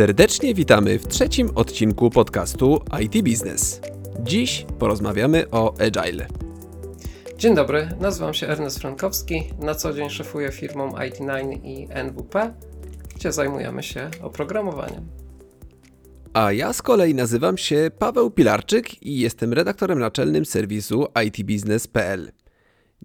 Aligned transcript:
Serdecznie 0.00 0.54
witamy 0.54 0.98
w 0.98 1.06
trzecim 1.06 1.50
odcinku 1.54 2.10
podcastu 2.10 2.80
IT 3.02 3.24
Business. 3.24 3.80
Dziś 4.20 4.66
porozmawiamy 4.78 5.50
o 5.50 5.74
Agile. 5.80 6.26
Dzień 7.38 7.54
dobry, 7.54 7.88
nazywam 8.00 8.34
się 8.34 8.46
Ernest 8.48 8.78
Frankowski. 8.78 9.42
Na 9.58 9.74
co 9.74 9.92
dzień 9.92 10.10
szefuję 10.10 10.52
firmą 10.52 10.90
IT9 10.90 11.64
i 11.64 11.88
NWP, 11.90 12.54
gdzie 13.16 13.32
zajmujemy 13.32 13.82
się 13.82 14.10
oprogramowaniem. 14.22 15.06
A 16.32 16.52
ja 16.52 16.72
z 16.72 16.82
kolei 16.82 17.14
nazywam 17.14 17.58
się 17.58 17.90
Paweł 17.98 18.30
Pilarczyk 18.30 19.02
i 19.02 19.18
jestem 19.18 19.52
redaktorem 19.52 19.98
naczelnym 19.98 20.44
serwisu 20.44 21.06
itbusiness.pl. 21.24 22.32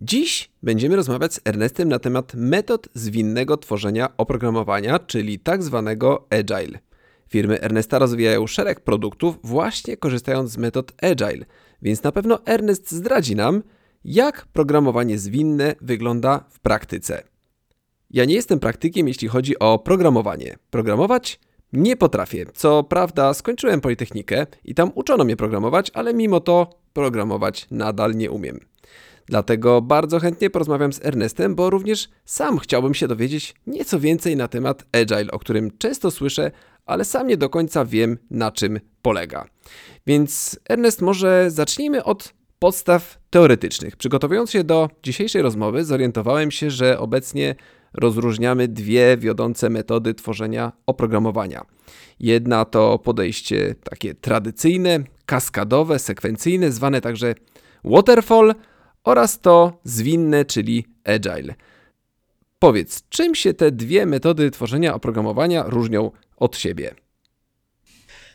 Dziś 0.02 0.52
będziemy 0.64 0.96
rozmawiać 0.96 1.34
z 1.34 1.42
Ernestem 1.46 1.90
na 1.90 2.00
temat 2.00 2.34
metod 2.34 2.90
zwinnego 2.94 3.58
tworzenia 3.58 4.18
oprogramowania, 4.18 5.00
czyli 5.00 5.40
tak 5.40 5.64
zwanego 5.64 6.28
Agile. 6.30 6.85
Firmy 7.30 7.62
Ernesta 7.62 8.00
rozwijają 8.00 8.48
szereg 8.48 8.80
produktów 8.80 9.40
właśnie 9.44 9.98
korzystając 9.98 10.52
z 10.52 10.58
metod 10.58 10.92
Agile, 11.04 11.46
więc 11.82 12.04
na 12.04 12.12
pewno 12.12 12.46
Ernest 12.46 12.92
zdradzi 12.92 13.36
nam, 13.36 13.64
jak 14.06 14.46
programowanie 14.54 15.20
zwinne 15.20 15.76
wygląda 15.82 16.46
w 16.50 16.60
praktyce. 16.60 17.24
Ja 18.12 18.26
nie 18.26 18.36
jestem 18.36 18.60
praktykiem, 18.60 19.08
jeśli 19.08 19.28
chodzi 19.28 19.60
o 19.60 19.80
programowanie. 19.80 20.58
Programować 20.70 21.40
nie 21.74 21.98
potrafię. 21.98 22.46
Co 22.54 22.84
prawda, 22.84 23.34
skończyłem 23.34 23.82
Politechnikę 23.82 24.46
i 24.64 24.76
tam 24.76 24.92
uczono 24.96 25.24
mnie 25.24 25.38
programować, 25.38 25.92
ale 25.94 26.14
mimo 26.14 26.40
to 26.40 26.80
programować 26.94 27.68
nadal 27.72 28.16
nie 28.16 28.32
umiem. 28.32 28.60
Dlatego 29.26 29.82
bardzo 29.82 30.20
chętnie 30.20 30.50
porozmawiam 30.50 30.94
z 30.94 31.06
Ernestem, 31.06 31.56
bo 31.56 31.70
również 31.70 32.10
sam 32.26 32.58
chciałbym 32.58 32.94
się 32.94 33.08
dowiedzieć 33.08 33.56
nieco 33.68 34.00
więcej 34.00 34.36
na 34.36 34.48
temat 34.48 34.86
Agile, 34.92 35.32
o 35.32 35.40
którym 35.40 35.72
często 35.78 36.12
słyszę, 36.12 36.52
ale 36.86 37.06
sam 37.06 37.28
nie 37.28 37.38
do 37.38 37.50
końca 37.50 37.86
wiem, 37.86 38.18
na 38.30 38.52
czym 38.52 38.80
polega. 39.02 39.46
Więc 40.08 40.60
Ernest, 40.70 41.02
może 41.02 41.52
zacznijmy 41.52 42.04
od 42.04 42.34
podstaw 42.60 43.18
teoretycznych. 43.30 43.96
Przygotowując 43.98 44.52
się 44.52 44.64
do 44.64 44.90
dzisiejszej 45.04 45.42
rozmowy, 45.42 45.86
zorientowałem 45.86 46.52
się, 46.52 46.72
że 46.72 47.00
obecnie 47.00 47.56
rozróżniamy 47.94 48.68
dwie 48.68 49.18
wiodące 49.18 49.70
metody 49.70 50.14
tworzenia 50.14 50.72
oprogramowania. 50.86 51.66
Jedna 52.20 52.66
to 52.66 53.00
podejście 53.00 53.76
takie 53.84 54.16
tradycyjne, 54.16 55.00
kaskadowe, 55.26 56.00
sekwencyjne, 56.00 56.72
zwane 56.72 57.02
także 57.02 57.36
waterfall, 57.84 58.56
oraz 59.06 59.40
to 59.40 59.80
zwinne, 59.84 60.46
czyli 60.46 60.86
agile. 61.04 61.56
Powiedz, 62.60 63.04
czym 63.10 63.36
się 63.36 63.54
te 63.54 63.72
dwie 63.72 64.06
metody 64.06 64.52
tworzenia 64.52 64.94
oprogramowania 64.96 65.64
różnią 65.64 66.12
od 66.38 66.58
siebie? 66.58 66.96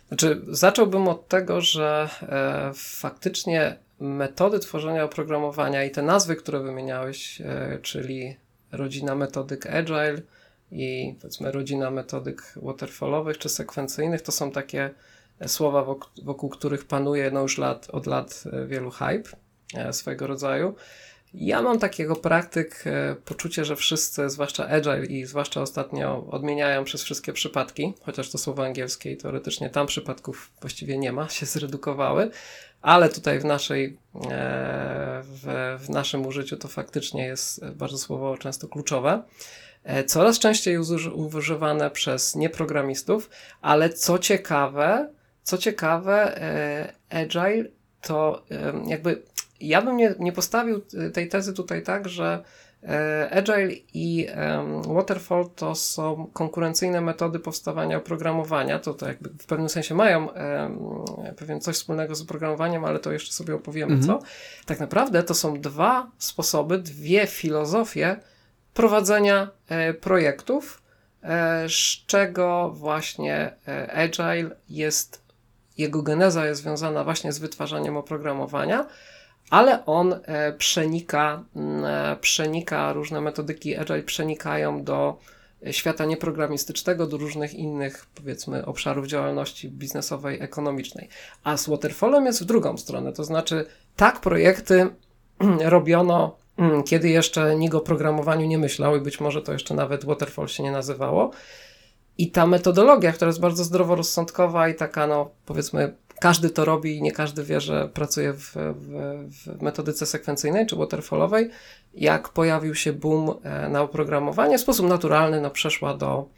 Znaczy, 0.08 0.42
zacząłbym 0.48 1.08
od 1.08 1.28
tego, 1.28 1.60
że 1.60 2.08
e, 2.22 2.70
faktycznie 2.74 3.76
metody 4.00 4.58
tworzenia 4.58 5.04
oprogramowania 5.04 5.84
i 5.84 5.90
te 5.90 6.02
nazwy, 6.02 6.36
które 6.36 6.60
wymieniałeś, 6.60 7.40
e, 7.40 7.78
czyli 7.82 8.36
rodzina 8.72 9.14
metodyk 9.14 9.66
agile 9.66 10.22
i 10.72 11.14
powiedzmy 11.20 11.52
rodzina 11.52 11.90
metodyk 11.90 12.42
waterfallowych 12.56 13.38
czy 13.38 13.48
sekwencyjnych, 13.48 14.22
to 14.22 14.32
są 14.32 14.50
takie 14.50 14.90
słowa, 15.46 15.84
wokół, 15.84 16.08
wokół 16.24 16.50
których 16.50 16.84
panuje 16.84 17.30
no 17.30 17.42
już 17.42 17.58
lat, 17.58 17.88
od 17.90 18.06
lat 18.06 18.44
e, 18.52 18.66
wielu 18.66 18.90
hype. 18.90 19.30
E, 19.74 19.92
swojego 19.92 20.26
rodzaju. 20.26 20.74
Ja 21.34 21.62
mam 21.62 21.78
takiego 21.78 22.16
praktyk 22.16 22.84
e, 22.86 23.16
poczucie, 23.24 23.64
że 23.64 23.76
wszyscy, 23.76 24.30
zwłaszcza 24.30 24.68
Agile 24.68 25.06
i 25.06 25.24
zwłaszcza 25.24 25.62
ostatnio 25.62 26.26
odmieniają 26.30 26.84
przez 26.84 27.02
wszystkie 27.02 27.32
przypadki, 27.32 27.94
chociaż 28.02 28.30
to 28.30 28.38
słowo 28.38 28.64
angielskie 28.64 29.12
i 29.12 29.16
teoretycznie 29.16 29.70
tam 29.70 29.86
przypadków 29.86 30.50
właściwie 30.60 30.98
nie 30.98 31.12
ma, 31.12 31.28
się 31.28 31.46
zredukowały, 31.46 32.30
ale 32.82 33.08
tutaj 33.08 33.40
w 33.40 33.44
naszej, 33.44 33.98
e, 34.14 35.22
w, 35.24 35.76
w 35.80 35.90
naszym 35.90 36.26
użyciu 36.26 36.56
to 36.56 36.68
faktycznie 36.68 37.26
jest 37.26 37.66
bardzo 37.66 37.98
słowo 37.98 38.38
często 38.38 38.68
kluczowe. 38.68 39.22
Coraz 40.06 40.38
częściej 40.38 40.78
używane 41.14 41.90
przez 41.90 42.34
nieprogramistów, 42.34 43.30
ale 43.60 43.90
co 43.90 44.18
ciekawe, 44.18 45.08
co 45.42 45.58
ciekawe, 45.58 46.40
Agile 47.10 47.64
to 48.02 48.42
jakby 48.86 49.22
ja 49.60 49.82
bym 49.82 49.96
nie, 49.96 50.14
nie 50.18 50.32
postawił 50.32 50.80
tej 51.12 51.28
tezy 51.28 51.52
tutaj 51.52 51.82
tak, 51.82 52.08
że 52.08 52.44
e, 52.82 53.30
Agile 53.32 53.72
i 53.94 54.26
Waterfall 54.86 55.50
to 55.56 55.74
są 55.74 56.30
konkurencyjne 56.32 57.00
metody 57.00 57.38
powstawania 57.38 57.96
oprogramowania. 57.96 58.78
To, 58.78 58.94
to 58.94 59.08
jakby 59.08 59.30
w 59.30 59.46
pewnym 59.46 59.68
sensie 59.68 59.94
mają 59.94 60.28
pewien 61.36 61.60
coś 61.60 61.76
wspólnego 61.76 62.14
z 62.14 62.22
oprogramowaniem, 62.22 62.84
ale 62.84 62.98
to 62.98 63.12
jeszcze 63.12 63.32
sobie 63.32 63.54
opowiemy 63.54 63.94
mhm. 63.94 64.06
co. 64.20 64.26
Tak 64.66 64.80
naprawdę 64.80 65.22
to 65.22 65.34
są 65.34 65.60
dwa 65.60 66.10
sposoby, 66.18 66.78
dwie 66.78 67.26
filozofie 67.26 68.16
prowadzenia 68.74 69.50
e, 69.68 69.94
projektów, 69.94 70.82
e, 71.22 71.68
z 71.68 72.06
czego 72.06 72.70
właśnie 72.70 73.52
Agile 73.94 74.50
jest, 74.68 75.22
jego 75.78 76.02
geneza 76.02 76.46
jest 76.46 76.62
związana 76.62 77.04
właśnie 77.04 77.32
z 77.32 77.38
wytwarzaniem 77.38 77.96
oprogramowania 77.96 78.86
ale 79.50 79.86
on 79.86 80.12
e, 80.12 80.52
przenika, 80.52 81.44
mm, 81.56 81.84
e, 81.84 82.16
przenika 82.20 82.92
różne 82.92 83.20
metodyki 83.20 83.76
agile 83.76 84.02
przenikają 84.02 84.84
do 84.84 85.18
świata 85.70 86.04
nieprogramistycznego, 86.04 87.06
do 87.06 87.16
różnych 87.16 87.54
innych, 87.54 88.06
powiedzmy, 88.14 88.66
obszarów 88.66 89.06
działalności 89.06 89.70
biznesowej, 89.70 90.40
ekonomicznej. 90.40 91.08
A 91.44 91.56
z 91.56 91.68
Waterfallem 91.68 92.26
jest 92.26 92.42
w 92.42 92.44
drugą 92.44 92.76
stronę, 92.76 93.12
to 93.12 93.24
znaczy 93.24 93.66
tak 93.96 94.20
projekty 94.20 94.88
robiono, 95.60 96.36
mm, 96.56 96.82
kiedy 96.82 97.08
jeszcze 97.08 97.56
nikt 97.56 97.74
o 97.74 97.80
programowaniu 97.80 98.46
nie 98.46 98.58
myślał 98.58 98.96
i 98.96 99.00
być 99.00 99.20
może 99.20 99.42
to 99.42 99.52
jeszcze 99.52 99.74
nawet 99.74 100.04
Waterfall 100.04 100.48
się 100.48 100.62
nie 100.62 100.72
nazywało. 100.72 101.30
I 102.18 102.30
ta 102.30 102.46
metodologia, 102.46 103.12
która 103.12 103.28
jest 103.28 103.40
bardzo 103.40 103.64
zdroworozsądkowa 103.64 104.68
i 104.68 104.74
taka, 104.74 105.06
no 105.06 105.30
powiedzmy, 105.46 105.94
każdy 106.20 106.50
to 106.50 106.64
robi 106.64 106.96
i 106.96 107.02
nie 107.02 107.12
każdy 107.12 107.44
wie, 107.44 107.60
że 107.60 107.88
pracuje 107.88 108.32
w, 108.32 108.52
w, 108.54 109.28
w 109.28 109.62
metodyce 109.62 110.06
sekwencyjnej 110.06 110.66
czy 110.66 110.76
waterfallowej. 110.76 111.50
Jak 111.94 112.28
pojawił 112.28 112.74
się 112.74 112.92
boom 112.92 113.34
e, 113.42 113.68
na 113.68 113.82
oprogramowanie, 113.82 114.58
w 114.58 114.60
sposób 114.60 114.88
naturalny 114.88 115.40
no, 115.40 115.50
przeszła 115.50 115.96
do, 115.96 116.28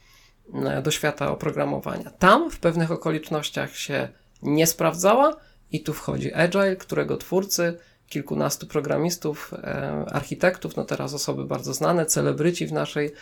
e, 0.54 0.82
do 0.82 0.90
świata 0.90 1.30
oprogramowania. 1.30 2.10
Tam 2.10 2.50
w 2.50 2.58
pewnych 2.58 2.90
okolicznościach 2.90 3.76
się 3.76 4.08
nie 4.42 4.66
sprawdzała 4.66 5.36
i 5.72 5.82
tu 5.82 5.92
wchodzi 5.92 6.34
Agile, 6.34 6.76
którego 6.76 7.16
twórcy, 7.16 7.78
kilkunastu 8.08 8.66
programistów, 8.66 9.54
e, 9.54 10.04
architektów, 10.12 10.76
no 10.76 10.84
teraz 10.84 11.14
osoby 11.14 11.44
bardzo 11.44 11.74
znane, 11.74 12.06
celebryci 12.06 12.66
w 12.66 12.72
naszej 12.72 13.12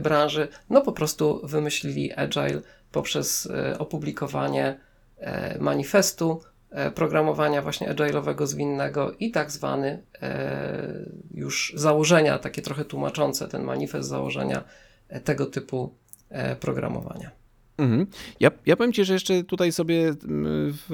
branży, 0.00 0.48
no 0.70 0.80
po 0.80 0.92
prostu 0.92 1.40
wymyślili 1.44 2.12
Agile 2.12 2.60
poprzez 2.92 3.48
opublikowanie 3.78 4.78
manifestu 5.60 6.40
e, 6.70 6.90
programowania 6.90 7.62
właśnie 7.62 7.94
agile'owego 7.94 8.46
zwinnego 8.46 9.12
i 9.20 9.30
tak 9.30 9.50
zwany 9.50 10.02
e, 10.22 11.10
już 11.34 11.72
założenia, 11.76 12.38
takie 12.38 12.62
trochę 12.62 12.84
tłumaczące 12.84 13.48
ten 13.48 13.62
manifest 13.62 14.08
założenia 14.08 14.64
tego 15.24 15.46
typu 15.46 15.94
programowania. 16.60 17.30
Mhm. 17.78 18.06
Ja, 18.40 18.50
ja 18.66 18.76
powiem 18.76 18.92
Ci, 18.92 19.04
że 19.04 19.12
jeszcze 19.12 19.44
tutaj 19.44 19.72
sobie 19.72 20.12
w, 20.12 20.86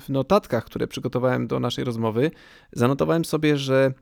w, 0.00 0.08
notatkach, 0.08 0.64
które 0.64 0.86
przygotowałem 0.86 1.46
do 1.46 1.60
naszej 1.60 1.84
rozmowy, 1.84 2.30
zanotowałem 2.72 3.24
sobie, 3.24 3.56
że 3.56 3.92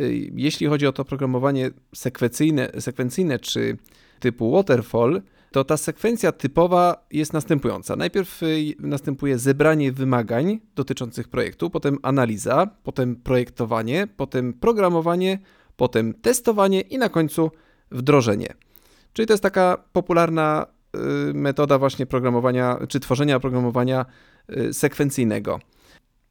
y, 0.00 0.30
jeśli 0.34 0.66
chodzi 0.66 0.86
o 0.86 0.92
to 0.92 1.04
programowanie 1.04 1.70
sekwencyjne, 1.94 2.70
sekwencyjne 2.78 3.38
czy 3.38 3.76
typu 4.20 4.50
waterfall, 4.52 5.22
to 5.52 5.64
ta 5.64 5.76
sekwencja 5.76 6.32
typowa 6.32 7.06
jest 7.10 7.32
następująca. 7.32 7.96
Najpierw 7.96 8.42
y, 8.42 8.74
następuje 8.78 9.38
zebranie 9.38 9.92
wymagań 9.92 10.60
dotyczących 10.74 11.28
projektu, 11.28 11.70
potem 11.70 11.98
analiza, 12.02 12.66
potem 12.82 13.16
projektowanie, 13.16 14.06
potem 14.16 14.52
programowanie, 14.52 15.38
potem 15.76 16.14
testowanie 16.14 16.80
i 16.80 16.98
na 16.98 17.08
końcu 17.08 17.50
wdrożenie. 17.90 18.54
Czyli 19.12 19.26
to 19.26 19.32
jest 19.32 19.42
taka 19.42 19.84
popularna 19.92 20.66
y, 21.30 21.34
metoda 21.34 21.78
właśnie 21.78 22.06
programowania, 22.06 22.78
czy 22.88 23.00
tworzenia 23.00 23.36
oprogramowania 23.36 24.06
y, 24.56 24.74
sekwencyjnego. 24.74 25.60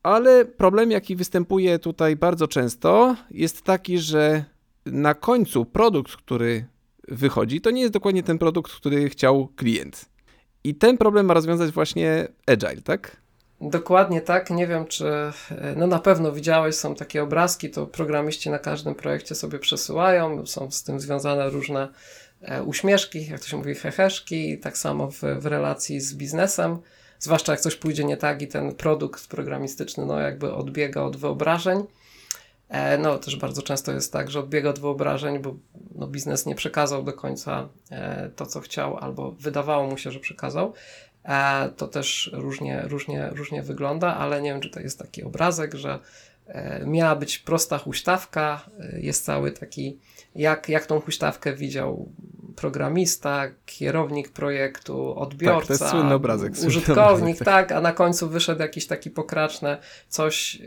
Ale 0.03 0.45
problem, 0.45 0.91
jaki 0.91 1.15
występuje 1.15 1.79
tutaj 1.79 2.15
bardzo 2.15 2.47
często, 2.47 3.15
jest 3.31 3.61
taki, 3.61 3.97
że 3.97 4.45
na 4.85 5.13
końcu 5.13 5.65
produkt, 5.65 6.15
który 6.15 6.65
wychodzi, 7.11 7.61
to 7.61 7.71
nie 7.71 7.81
jest 7.81 7.93
dokładnie 7.93 8.23
ten 8.23 8.37
produkt, 8.37 8.71
który 8.71 9.09
chciał 9.09 9.47
klient. 9.55 10.05
I 10.63 10.75
ten 10.75 10.97
problem 10.97 11.25
ma 11.25 11.33
rozwiązać 11.33 11.71
właśnie 11.71 12.27
Agile, 12.47 12.81
tak? 12.81 13.17
Dokładnie 13.61 14.21
tak. 14.21 14.49
Nie 14.49 14.67
wiem, 14.67 14.85
czy. 14.85 15.05
No 15.75 15.87
na 15.87 15.99
pewno 15.99 16.31
widziałeś, 16.31 16.75
są 16.75 16.95
takie 16.95 17.23
obrazki, 17.23 17.69
to 17.69 17.87
programiści 17.87 18.49
na 18.49 18.59
każdym 18.59 18.95
projekcie 18.95 19.35
sobie 19.35 19.59
przesyłają. 19.59 20.45
Są 20.45 20.71
z 20.71 20.83
tym 20.83 20.99
związane 20.99 21.49
różne 21.49 21.87
e, 22.41 22.63
uśmieszki, 22.63 23.27
jak 23.27 23.39
to 23.39 23.47
się 23.47 23.57
mówi, 23.57 23.75
heheszki, 23.75 24.59
tak 24.59 24.77
samo 24.77 25.11
w, 25.11 25.21
w 25.39 25.45
relacji 25.45 26.01
z 26.01 26.15
biznesem, 26.15 26.77
zwłaszcza 27.19 27.51
jak 27.53 27.61
coś 27.61 27.75
pójdzie 27.75 28.03
nie 28.03 28.17
tak 28.17 28.41
i 28.41 28.47
ten 28.47 28.75
produkt 28.75 29.27
programistyczny 29.27 30.05
no 30.05 30.19
jakby 30.19 30.53
odbiega 30.53 31.01
od 31.01 31.17
wyobrażeń. 31.17 31.83
E, 32.69 32.97
no 32.97 33.17
też 33.17 33.35
bardzo 33.35 33.61
często 33.61 33.91
jest 33.91 34.13
tak, 34.13 34.31
że 34.31 34.39
odbiega 34.39 34.69
od 34.69 34.79
wyobrażeń, 34.79 35.39
bo 35.39 35.55
no, 35.95 36.07
biznes 36.07 36.45
nie 36.45 36.55
przekazał 36.55 37.03
do 37.03 37.13
końca 37.13 37.69
e, 37.91 38.29
to, 38.35 38.45
co 38.45 38.59
chciał, 38.59 38.97
albo 38.97 39.31
wydawało 39.31 39.87
mu 39.87 39.97
się, 39.97 40.11
że 40.11 40.19
przekazał. 40.19 40.73
E, 41.23 41.69
to 41.77 41.87
też 41.87 42.29
różnie, 42.33 42.81
różnie, 42.81 43.29
różnie 43.29 43.63
wygląda, 43.63 44.15
ale 44.15 44.41
nie 44.41 44.51
wiem, 44.51 44.61
czy 44.61 44.69
to 44.69 44.79
jest 44.79 44.99
taki 44.99 45.23
obrazek, 45.23 45.73
że 45.73 45.99
miała 46.85 47.15
być 47.15 47.39
prosta 47.39 47.77
huśtawka, 47.77 48.69
jest 48.93 49.25
cały 49.25 49.51
taki, 49.51 49.97
jak, 50.35 50.69
jak 50.69 50.85
tą 50.85 51.01
huśtawkę 51.01 51.53
widział 51.53 52.09
programista, 52.59 53.47
kierownik 53.65 54.29
projektu, 54.29 55.19
odbiorca, 55.19 55.59
Tak, 55.59 55.67
to 55.67 55.73
jest 55.73 55.91
słynny 55.91 56.13
obrazek, 56.13 56.55
słynny 56.55 56.67
użytkownik, 56.67 57.35
obrazek, 57.35 57.45
tak, 57.45 57.71
a 57.71 57.81
na 57.81 57.93
końcu 57.93 58.29
wyszedł 58.29 58.61
jakiś 58.61 58.87
taki 58.87 59.09
pokraczne 59.09 59.77
coś 60.09 60.61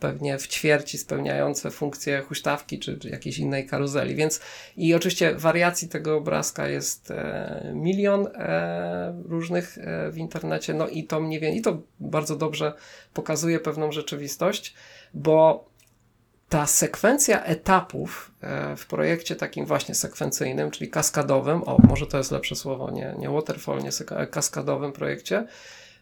pewnie 0.00 0.38
w 0.38 0.48
ćwierci 0.48 0.98
spełniające 0.98 1.70
funkcję 1.70 2.22
huśtawki 2.28 2.78
czy, 2.78 2.98
czy 2.98 3.08
jakiejś 3.08 3.38
innej 3.38 3.66
karuzeli, 3.66 4.14
więc 4.14 4.40
i 4.76 4.94
oczywiście 4.94 5.34
wariacji 5.34 5.88
tego 5.88 6.16
obrazka 6.16 6.68
jest 6.68 7.10
e, 7.10 7.72
milion 7.74 8.26
e, 8.26 9.22
różnych 9.24 9.78
e, 9.78 10.10
w 10.10 10.18
internecie, 10.18 10.74
no 10.74 10.88
i 10.88 11.04
to 11.04 11.20
mniej 11.20 11.40
więcej, 11.40 11.58
i 11.58 11.62
to 11.62 11.78
bardzo 12.00 12.36
dobrze 12.36 12.72
pokazuje 13.14 13.60
pewną 13.60 13.92
rzeczywistość, 13.92 14.74
bo 15.14 15.67
ta 16.48 16.66
sekwencja 16.66 17.44
etapów 17.44 18.30
e, 18.40 18.76
w 18.76 18.86
projekcie 18.86 19.36
takim 19.36 19.66
właśnie 19.66 19.94
sekwencyjnym, 19.94 20.70
czyli 20.70 20.90
kaskadowym, 20.90 21.62
o 21.62 21.78
może 21.88 22.06
to 22.06 22.18
jest 22.18 22.30
lepsze 22.30 22.56
słowo, 22.56 22.90
nie, 22.90 23.14
nie 23.18 23.30
waterfall, 23.30 23.82
nie 23.82 23.90
kaskadowym 24.30 24.92
projekcie, 24.92 25.46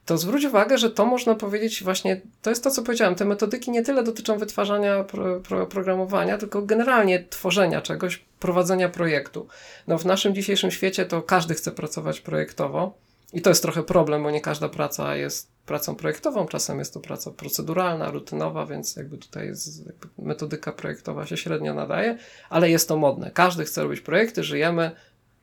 to 0.07 0.19
zwróć 0.19 0.45
uwagę, 0.45 0.79
że 0.79 0.91
to 0.91 1.07
można 1.07 1.35
powiedzieć 1.35 1.85
właśnie, 1.85 2.21
to 2.43 2.51
jest 2.51 2.65
to, 2.65 2.71
co 2.71 2.83
powiedziałem, 2.83 3.15
te 3.15 3.25
metodyki 3.25 3.71
nie 3.71 3.83
tyle 3.83 4.03
dotyczą 4.03 4.39
wytwarzania 4.39 5.05
pro, 5.05 5.41
pro, 5.41 5.67
programowania, 5.67 6.39
tylko 6.39 6.63
generalnie 6.63 7.25
tworzenia 7.31 7.83
czegoś, 7.83 8.25
prowadzenia 8.41 8.89
projektu. 8.89 9.49
No 9.87 9.99
w 9.99 10.05
naszym 10.05 10.35
dzisiejszym 10.35 10.71
świecie 10.71 11.07
to 11.07 11.23
każdy 11.23 11.55
chce 11.55 11.73
pracować 11.73 12.21
projektowo 12.21 12.99
i 13.33 13.43
to 13.43 13.51
jest 13.51 13.63
trochę 13.63 13.83
problem, 13.83 14.23
bo 14.23 14.31
nie 14.31 14.41
każda 14.41 14.69
praca 14.69 15.17
jest 15.17 15.56
pracą 15.67 15.95
projektową, 15.97 16.47
czasem 16.47 16.79
jest 16.79 16.95
to 16.95 17.01
praca 17.01 17.31
proceduralna, 17.31 18.11
rutynowa, 18.11 18.67
więc 18.67 18.97
jakby 18.97 19.19
tutaj 19.19 19.47
jest, 19.47 19.87
jakby 19.87 20.09
metodyka 20.19 20.73
projektowa 20.73 21.27
się 21.27 21.37
średnio 21.37 21.75
nadaje, 21.75 22.19
ale 22.51 22.71
jest 22.71 22.89
to 22.89 22.97
modne. 22.97 23.31
Każdy 23.31 23.65
chce 23.65 23.83
robić 23.83 24.01
projekty, 24.01 24.45
żyjemy 24.45 24.91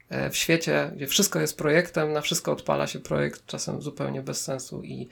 e, 0.10 0.30
w 0.30 0.38
świecie, 0.38 0.92
gdzie 0.96 1.08
wszystko 1.08 1.40
jest 1.40 1.58
projektem, 1.58 2.14
na 2.14 2.22
wszystko 2.22 2.52
odpala 2.52 2.88
się 2.88 3.00
projekt, 3.00 3.46
czasem 3.46 3.82
zupełnie 3.82 4.22
bez 4.22 4.42
sensu 4.44 4.84
i 4.84 5.10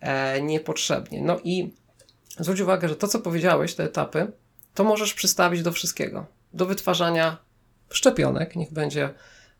e, 0.00 0.42
niepotrzebnie. 0.42 1.22
No 1.22 1.40
i 1.44 1.72
zwróć 2.38 2.60
uwagę, 2.60 2.88
że 2.88 2.96
to, 2.96 3.08
co 3.08 3.18
powiedziałeś, 3.18 3.74
te 3.74 3.84
etapy, 3.84 4.32
to 4.74 4.84
możesz 4.84 5.14
przystawić 5.14 5.62
do 5.62 5.72
wszystkiego. 5.72 6.26
Do 6.52 6.66
wytwarzania 6.66 7.36
szczepionek, 7.90 8.56
niech 8.56 8.72
będzie 8.72 9.10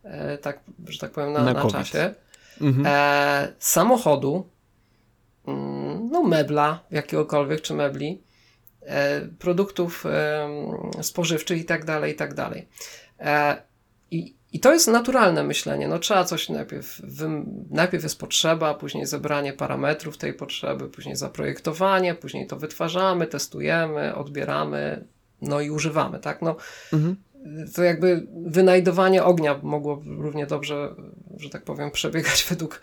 e, 0.02 0.38
tak, 0.38 0.60
że 0.88 0.98
tak 0.98 1.10
powiem, 1.10 1.32
na, 1.32 1.44
Na 1.44 1.52
na, 1.52 1.70
czasie, 1.70 2.14
Mhm. 2.60 2.86
e, 2.86 3.52
samochodu, 3.58 4.48
no 6.10 6.22
mebla 6.24 6.84
jakiegokolwiek, 6.90 7.60
czy 7.60 7.74
mebli, 7.74 8.22
e, 8.82 9.20
produktów 9.20 10.04
spożywczych 11.02 11.60
i 11.60 11.64
tak 11.64 11.84
dalej, 11.84 12.12
i 12.12 12.16
tak 12.16 12.34
dalej. 12.34 12.68
E, 13.20 13.62
i, 14.10 14.60
to 14.60 14.72
jest 14.72 14.88
naturalne 14.88 15.44
myślenie. 15.44 15.88
No 15.88 15.98
trzeba 15.98 16.24
coś 16.24 16.48
najpierw, 16.48 17.02
najpierw 17.70 18.02
jest 18.02 18.18
potrzeba, 18.18 18.74
później 18.74 19.06
zebranie 19.06 19.52
parametrów 19.52 20.16
tej 20.16 20.34
potrzeby, 20.34 20.88
później 20.88 21.16
zaprojektowanie, 21.16 22.14
później 22.14 22.46
to 22.46 22.56
wytwarzamy, 22.56 23.26
testujemy, 23.26 24.14
odbieramy, 24.14 25.04
no 25.42 25.60
i 25.60 25.70
używamy, 25.70 26.18
tak? 26.18 26.42
No, 26.42 26.56
Mhm. 26.92 27.16
To 27.74 27.82
jakby 27.82 28.26
wynajdowanie 28.46 29.24
ognia 29.24 29.60
mogło 29.62 30.02
równie 30.06 30.46
dobrze, 30.46 30.94
że 31.36 31.50
tak 31.50 31.64
powiem, 31.64 31.90
przebiegać 31.90 32.44
według 32.50 32.80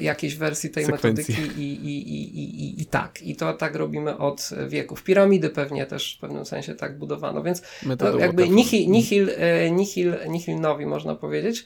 jakiejś 0.00 0.36
wersji 0.36 0.70
tej 0.70 0.84
Sekwencji. 0.84 1.34
metodyki 1.34 1.62
i, 1.62 1.86
i, 1.86 2.14
i, 2.14 2.38
i, 2.38 2.64
i, 2.64 2.82
i 2.82 2.86
tak. 2.86 3.22
I 3.22 3.36
to 3.36 3.52
tak 3.52 3.74
robimy 3.74 4.18
od 4.18 4.50
wieków. 4.68 5.02
Piramidy 5.02 5.50
pewnie 5.50 5.86
też 5.86 6.16
w 6.16 6.20
pewnym 6.20 6.44
sensie 6.44 6.74
tak 6.74 6.98
budowano, 6.98 7.42
więc 7.42 7.62
no, 7.86 8.18
jakby 8.18 8.48
nihil, 8.48 8.90
nihil, 8.90 9.30
nihil, 9.70 10.16
nihil 10.28 10.60
nowi 10.60 10.86
można 10.86 11.14
powiedzieć. 11.14 11.64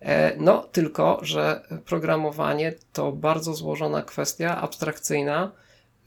E, 0.00 0.36
No, 0.36 0.68
tylko, 0.72 1.18
że 1.22 1.62
programowanie 1.84 2.74
to 2.92 3.12
bardzo 3.12 3.54
złożona 3.54 4.02
kwestia, 4.02 4.60
abstrakcyjna. 4.60 5.52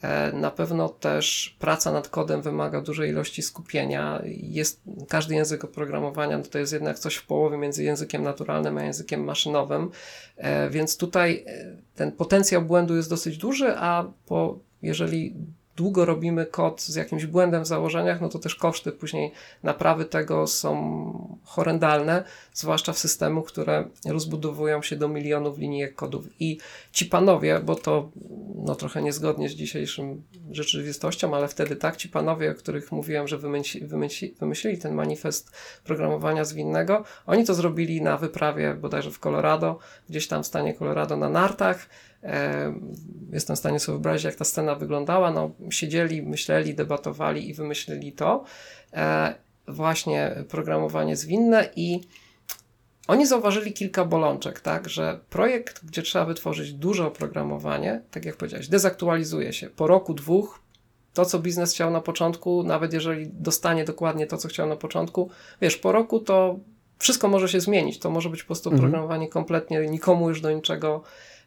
E, 0.03 0.31
Na 0.33 0.51
pewno 0.51 0.89
też 0.89 1.55
praca 1.59 1.91
nad 1.91 2.07
kodem 2.07 2.41
wymaga 2.41 2.81
dużej 2.81 3.09
ilości 3.09 3.41
skupienia. 3.41 4.21
Jest, 4.25 4.81
każdy 5.09 5.35
język 5.35 5.63
oprogramowania 5.63 6.37
no 6.37 6.43
to 6.43 6.59
jest 6.59 6.73
jednak 6.73 6.99
coś 6.99 7.15
w 7.15 7.25
połowie 7.25 7.57
między 7.57 7.83
językiem 7.83 8.23
naturalnym 8.23 8.77
a 8.77 8.83
językiem 8.83 9.23
maszynowym, 9.23 9.91
E, 10.37 10.69
więc 10.69 10.97
tutaj 10.97 11.43
e, 11.47 11.75
ten 11.95 12.11
potencjał 12.11 12.61
błędu 12.61 12.95
jest 12.95 13.09
dosyć 13.09 13.37
duży, 13.37 13.77
a 13.77 14.05
po, 14.25 14.59
jeżeli 14.81 15.35
długo 15.75 16.05
robimy 16.05 16.45
kod 16.45 16.81
z 16.81 16.95
jakimś 16.95 17.25
błędem 17.25 17.63
w 17.63 17.67
założeniach, 17.67 18.21
no 18.21 18.29
to 18.29 18.39
też 18.39 18.55
koszty 18.55 18.91
później 18.91 19.31
naprawy 19.63 20.05
tego 20.05 20.47
są 20.47 21.39
horrendalne, 21.43 22.23
zwłaszcza 22.53 22.93
w 22.93 22.97
systemu, 22.97 23.41
które 23.41 23.85
rozbudowują 24.05 24.81
się 24.81 24.95
do 24.95 25.07
milionów 25.07 25.57
linijek 25.57 25.95
kodów. 25.95 26.25
I 26.39 26.57
ci 26.91 27.05
panowie, 27.05 27.59
bo 27.59 27.75
to 27.75 28.09
no, 28.55 28.75
trochę 28.75 29.01
niezgodnie 29.01 29.49
z 29.49 29.53
dzisiejszym 29.53 30.23
rzeczywistością, 30.51 31.35
ale 31.35 31.47
wtedy 31.47 31.75
tak, 31.75 31.97
ci 31.97 32.09
panowie, 32.09 32.51
o 32.51 32.55
których 32.55 32.91
mówiłem, 32.91 33.27
że 33.27 33.37
wymyśli, 33.37 33.87
wymyśli, 33.87 34.35
wymyślili 34.39 34.77
ten 34.77 34.93
manifest 34.93 35.51
programowania 35.83 36.45
zwinnego, 36.45 37.03
oni 37.25 37.45
to 37.45 37.53
zrobili 37.53 38.01
na 38.01 38.17
wyprawie 38.17 38.73
bodajże 38.73 39.11
w 39.11 39.19
Colorado, 39.19 39.79
gdzieś 40.09 40.27
tam 40.27 40.43
w 40.43 40.47
stanie 40.47 40.73
Colorado 40.73 41.17
na 41.17 41.29
nartach. 41.29 41.89
Jestem 43.31 43.55
w 43.55 43.59
stanie 43.59 43.79
sobie 43.79 43.93
wyobrazić, 43.93 44.25
jak 44.25 44.35
ta 44.35 44.45
scena 44.45 44.75
wyglądała. 44.75 45.31
No, 45.31 45.51
siedzieli, 45.69 46.21
myśleli, 46.23 46.75
debatowali 46.75 47.49
i 47.49 47.53
wymyślili 47.53 48.11
to. 48.11 48.43
E, 48.93 49.35
Właśnie 49.67 50.35
programowanie 50.49 51.15
zwinne 51.15 51.69
i 51.75 52.01
oni 53.07 53.25
zauważyli 53.25 53.73
kilka 53.73 54.05
bolączek, 54.05 54.59
tak, 54.59 54.89
że 54.89 55.19
projekt, 55.29 55.85
gdzie 55.85 56.01
trzeba 56.01 56.25
wytworzyć 56.25 56.73
duże 56.73 57.07
oprogramowanie, 57.07 58.01
tak 58.11 58.25
jak 58.25 58.35
powiedziałeś, 58.37 58.67
dezaktualizuje 58.67 59.53
się. 59.53 59.69
Po 59.69 59.87
roku, 59.87 60.13
dwóch, 60.13 60.59
to 61.13 61.25
co 61.25 61.39
biznes 61.39 61.73
chciał 61.73 61.91
na 61.91 62.01
początku, 62.01 62.63
nawet 62.63 62.93
jeżeli 62.93 63.27
dostanie 63.27 63.85
dokładnie 63.85 64.27
to, 64.27 64.37
co 64.37 64.47
chciał 64.47 64.67
na 64.67 64.75
początku, 64.75 65.29
wiesz, 65.61 65.77
po 65.77 65.91
roku 65.91 66.19
to 66.19 66.59
wszystko 66.99 67.27
może 67.27 67.49
się 67.49 67.59
zmienić. 67.59 67.99
To 67.99 68.09
może 68.09 68.29
być 68.29 68.43
po 68.43 68.47
prostu 68.47 68.69
Mhm. 68.69 68.79
oprogramowanie 68.79 69.27
kompletnie 69.27 69.87
nikomu 69.87 70.29
już 70.29 70.41
do 70.41 70.51
niczego 70.51 71.03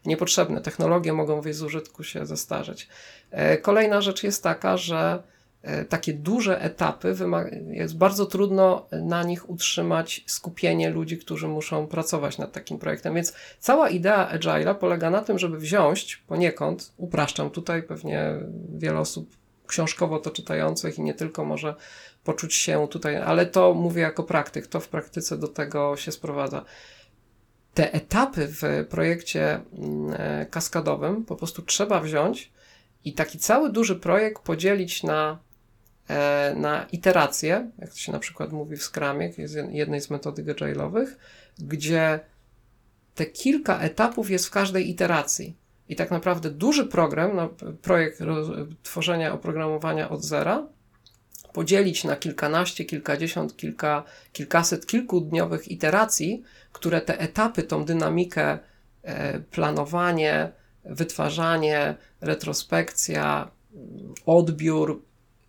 niepotrzebne. 0.07 0.61
Technologie 0.61 1.13
mogą 1.13 1.41
wyjść 1.41 1.59
z 1.59 1.63
użytku, 1.63 2.03
się 2.03 2.25
zestarzeć. 2.25 2.87
E, 3.31 3.57
Kolejna 3.57 4.01
rzecz 4.01 4.23
jest 4.23 4.43
taka, 4.43 4.77
że 4.77 5.23
e, 5.61 5.85
takie 5.85 6.13
duże 6.13 6.61
etapy, 6.61 7.15
jest 7.71 7.97
bardzo 7.97 8.25
trudno 8.25 8.87
na 8.91 9.23
nich 9.23 9.49
utrzymać 9.49 10.23
skupienie 10.25 10.89
ludzi, 10.89 11.17
którzy 11.17 11.47
muszą 11.47 11.87
pracować 11.87 12.37
nad 12.37 12.51
takim 12.51 12.79
projektem. 12.79 13.15
Więc 13.15 13.33
cała 13.59 13.89
idea 13.89 14.37
Agile'a 14.37 14.75
polega 14.75 15.09
na 15.09 15.21
tym, 15.21 15.39
żeby 15.39 15.57
wziąć 15.57 16.17
poniekąd, 16.17 16.93
upraszczam 16.97 17.49
tutaj, 17.49 17.83
pewnie 17.83 18.33
wiele 18.77 18.99
osób 18.99 19.29
książkowo 19.67 20.19
to 20.19 20.31
czytających 20.31 20.97
i 20.97 21.01
nie 21.01 21.13
tylko 21.13 21.45
może 21.45 21.75
poczuć 22.23 22.55
się 22.55 22.87
tutaj, 22.87 23.17
ale 23.17 23.45
to 23.45 23.73
mówię 23.73 24.01
jako 24.01 24.23
praktyk, 24.23 24.67
to 24.67 24.79
w 24.79 24.87
praktyce 24.87 25.37
do 25.37 25.47
tego 25.47 25.97
się 25.97 26.11
sprowadza. 26.11 26.65
Te 27.77 27.93
etapy 27.93 28.47
w 28.47 28.85
projekcie 28.89 29.53
mm, 29.53 30.13
e, 30.17 30.45
kaskadowym 30.45 31.25
po 31.25 31.35
prostu 31.35 31.61
trzeba 31.61 31.99
wziąć 31.99 32.51
i 33.05 33.13
taki 33.13 33.39
cały 33.39 33.71
duży 33.71 33.95
projekt 33.95 34.43
podzielić 34.43 35.03
na, 35.03 35.39
e, 36.07 36.55
na 36.55 36.85
iteracje, 36.91 37.71
jak 37.79 37.89
to 37.89 37.97
się 37.97 38.11
na 38.11 38.19
przykład 38.19 38.51
mówi 38.51 38.77
w 38.77 38.83
Scrumie, 38.83 39.31
jednej 39.71 40.01
z 40.01 40.09
metodyk 40.09 40.47
agile'owych, 40.47 41.07
gdzie 41.59 42.19
te 43.15 43.25
kilka 43.25 43.79
etapów 43.79 44.29
jest 44.29 44.47
w 44.47 44.51
każdej 44.51 44.89
iteracji. 44.89 45.55
I 45.89 45.95
tak 45.95 46.11
naprawdę 46.11 46.49
duży 46.49 46.85
program, 46.85 47.35
no, 47.35 47.49
projekt 47.81 48.19
tworzenia 48.83 49.33
oprogramowania 49.33 50.09
od 50.09 50.23
zera, 50.23 50.67
podzielić 51.53 52.03
na 52.03 52.15
kilkanaście, 52.15 52.85
kilkadziesiąt, 52.85 53.57
kilka, 53.57 54.03
kilkaset, 54.33 54.85
kilkudniowych 54.85 55.71
iteracji, 55.71 56.43
które 56.77 57.01
te 57.01 57.19
etapy, 57.19 57.63
tą 57.63 57.85
dynamikę, 57.85 58.59
e, 59.03 59.39
planowanie, 59.39 60.51
wytwarzanie, 60.85 61.95
retrospekcja, 62.21 63.51
odbiór 64.25 65.01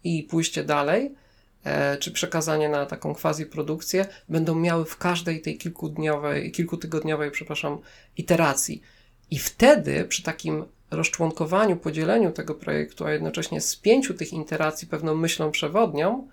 i 0.04 0.22
pójście 0.22 0.64
dalej, 0.64 1.14
e, 1.64 1.96
czy 1.96 2.12
przekazanie 2.12 2.68
na 2.68 2.86
taką 2.86 3.14
quasi 3.14 3.46
produkcję 3.46 4.06
będą 4.28 4.54
miały 4.54 4.84
w 4.84 4.96
każdej 4.96 5.40
tej 5.40 5.58
kilkudniowej, 5.58 6.52
kilkutygodniowej, 6.52 7.30
przepraszam, 7.30 7.78
iteracji. 8.16 8.82
I 9.30 9.38
wtedy 9.38 10.04
przy 10.04 10.22
takim 10.22 10.64
rozczłonkowaniu, 10.90 11.76
podzieleniu 11.76 12.32
tego 12.32 12.54
projektu, 12.54 13.04
a 13.04 13.12
jednocześnie 13.12 13.60
spięciu 13.60 14.14
tych 14.14 14.32
iteracji 14.32 14.88
pewną 14.88 15.14
myślą 15.14 15.50
przewodnią, 15.50 16.28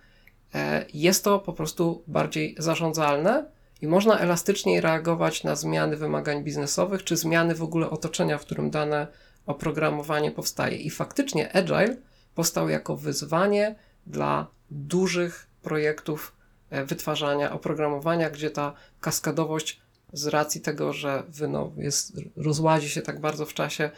e, 0.53 0.85
jest 0.93 1.23
to 1.23 1.39
po 1.39 1.53
prostu 1.53 2.03
bardziej 2.07 2.55
zarządzalne 2.57 3.54
i 3.81 3.87
można 3.87 4.19
elastyczniej 4.19 4.81
reagować 4.81 5.43
na 5.43 5.55
zmiany 5.55 5.97
wymagań 5.97 6.43
biznesowych, 6.43 7.03
czy 7.03 7.17
zmiany 7.17 7.55
w 7.55 7.63
ogóle 7.63 7.89
otoczenia, 7.89 8.37
w 8.37 8.41
którym 8.41 8.71
dane 8.71 9.07
oprogramowanie 9.45 10.31
powstaje. 10.31 10.77
I 10.77 10.89
faktycznie 10.89 11.55
Agile 11.55 11.97
powstał 12.35 12.69
jako 12.69 12.97
wyzwanie 12.97 13.75
dla 14.07 14.47
dużych 14.71 15.47
projektów 15.61 16.35
e, 16.69 16.85
wytwarzania 16.85 17.51
oprogramowania, 17.51 18.29
gdzie 18.29 18.49
ta 18.49 18.73
kaskadowość 18.99 19.81
z 20.13 20.27
racji 20.27 20.61
tego, 20.61 20.93
że 20.93 21.23
no, 21.49 21.71
jest, 21.77 22.21
rozładzi 22.35 22.89
się 22.89 23.01
tak 23.01 23.21
bardzo 23.21 23.45
w 23.45 23.53
czasie, 23.53 23.89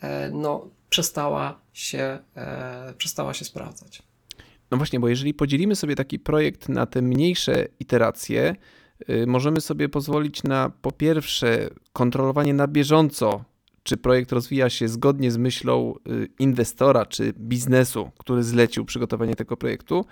e, 0.00 0.30
no, 0.30 0.70
przestała, 0.90 1.60
się, 1.72 2.18
e, 2.36 2.94
przestała 2.98 3.34
się 3.34 3.44
sprawdzać. 3.44 4.02
No 4.70 4.76
właśnie, 4.76 5.00
bo 5.00 5.08
jeżeli 5.08 5.34
podzielimy 5.34 5.76
sobie 5.76 5.96
taki 5.96 6.18
projekt 6.18 6.68
na 6.68 6.86
te 6.86 7.02
mniejsze 7.02 7.66
iteracje, 7.80 8.56
możemy 9.26 9.60
sobie 9.60 9.88
pozwolić 9.88 10.42
na 10.42 10.70
po 10.82 10.92
pierwsze 10.92 11.70
kontrolowanie 11.92 12.54
na 12.54 12.66
bieżąco 12.66 13.44
czy 13.88 13.96
projekt 13.96 14.32
rozwija 14.32 14.70
się 14.70 14.88
zgodnie 14.88 15.30
z 15.30 15.36
myślą 15.36 15.94
y, 16.08 16.28
inwestora 16.38 17.06
czy 17.06 17.32
biznesu, 17.38 18.10
który 18.18 18.42
zlecił 18.42 18.84
przygotowanie 18.84 19.36
tego 19.36 19.56
projektu. 19.56 20.04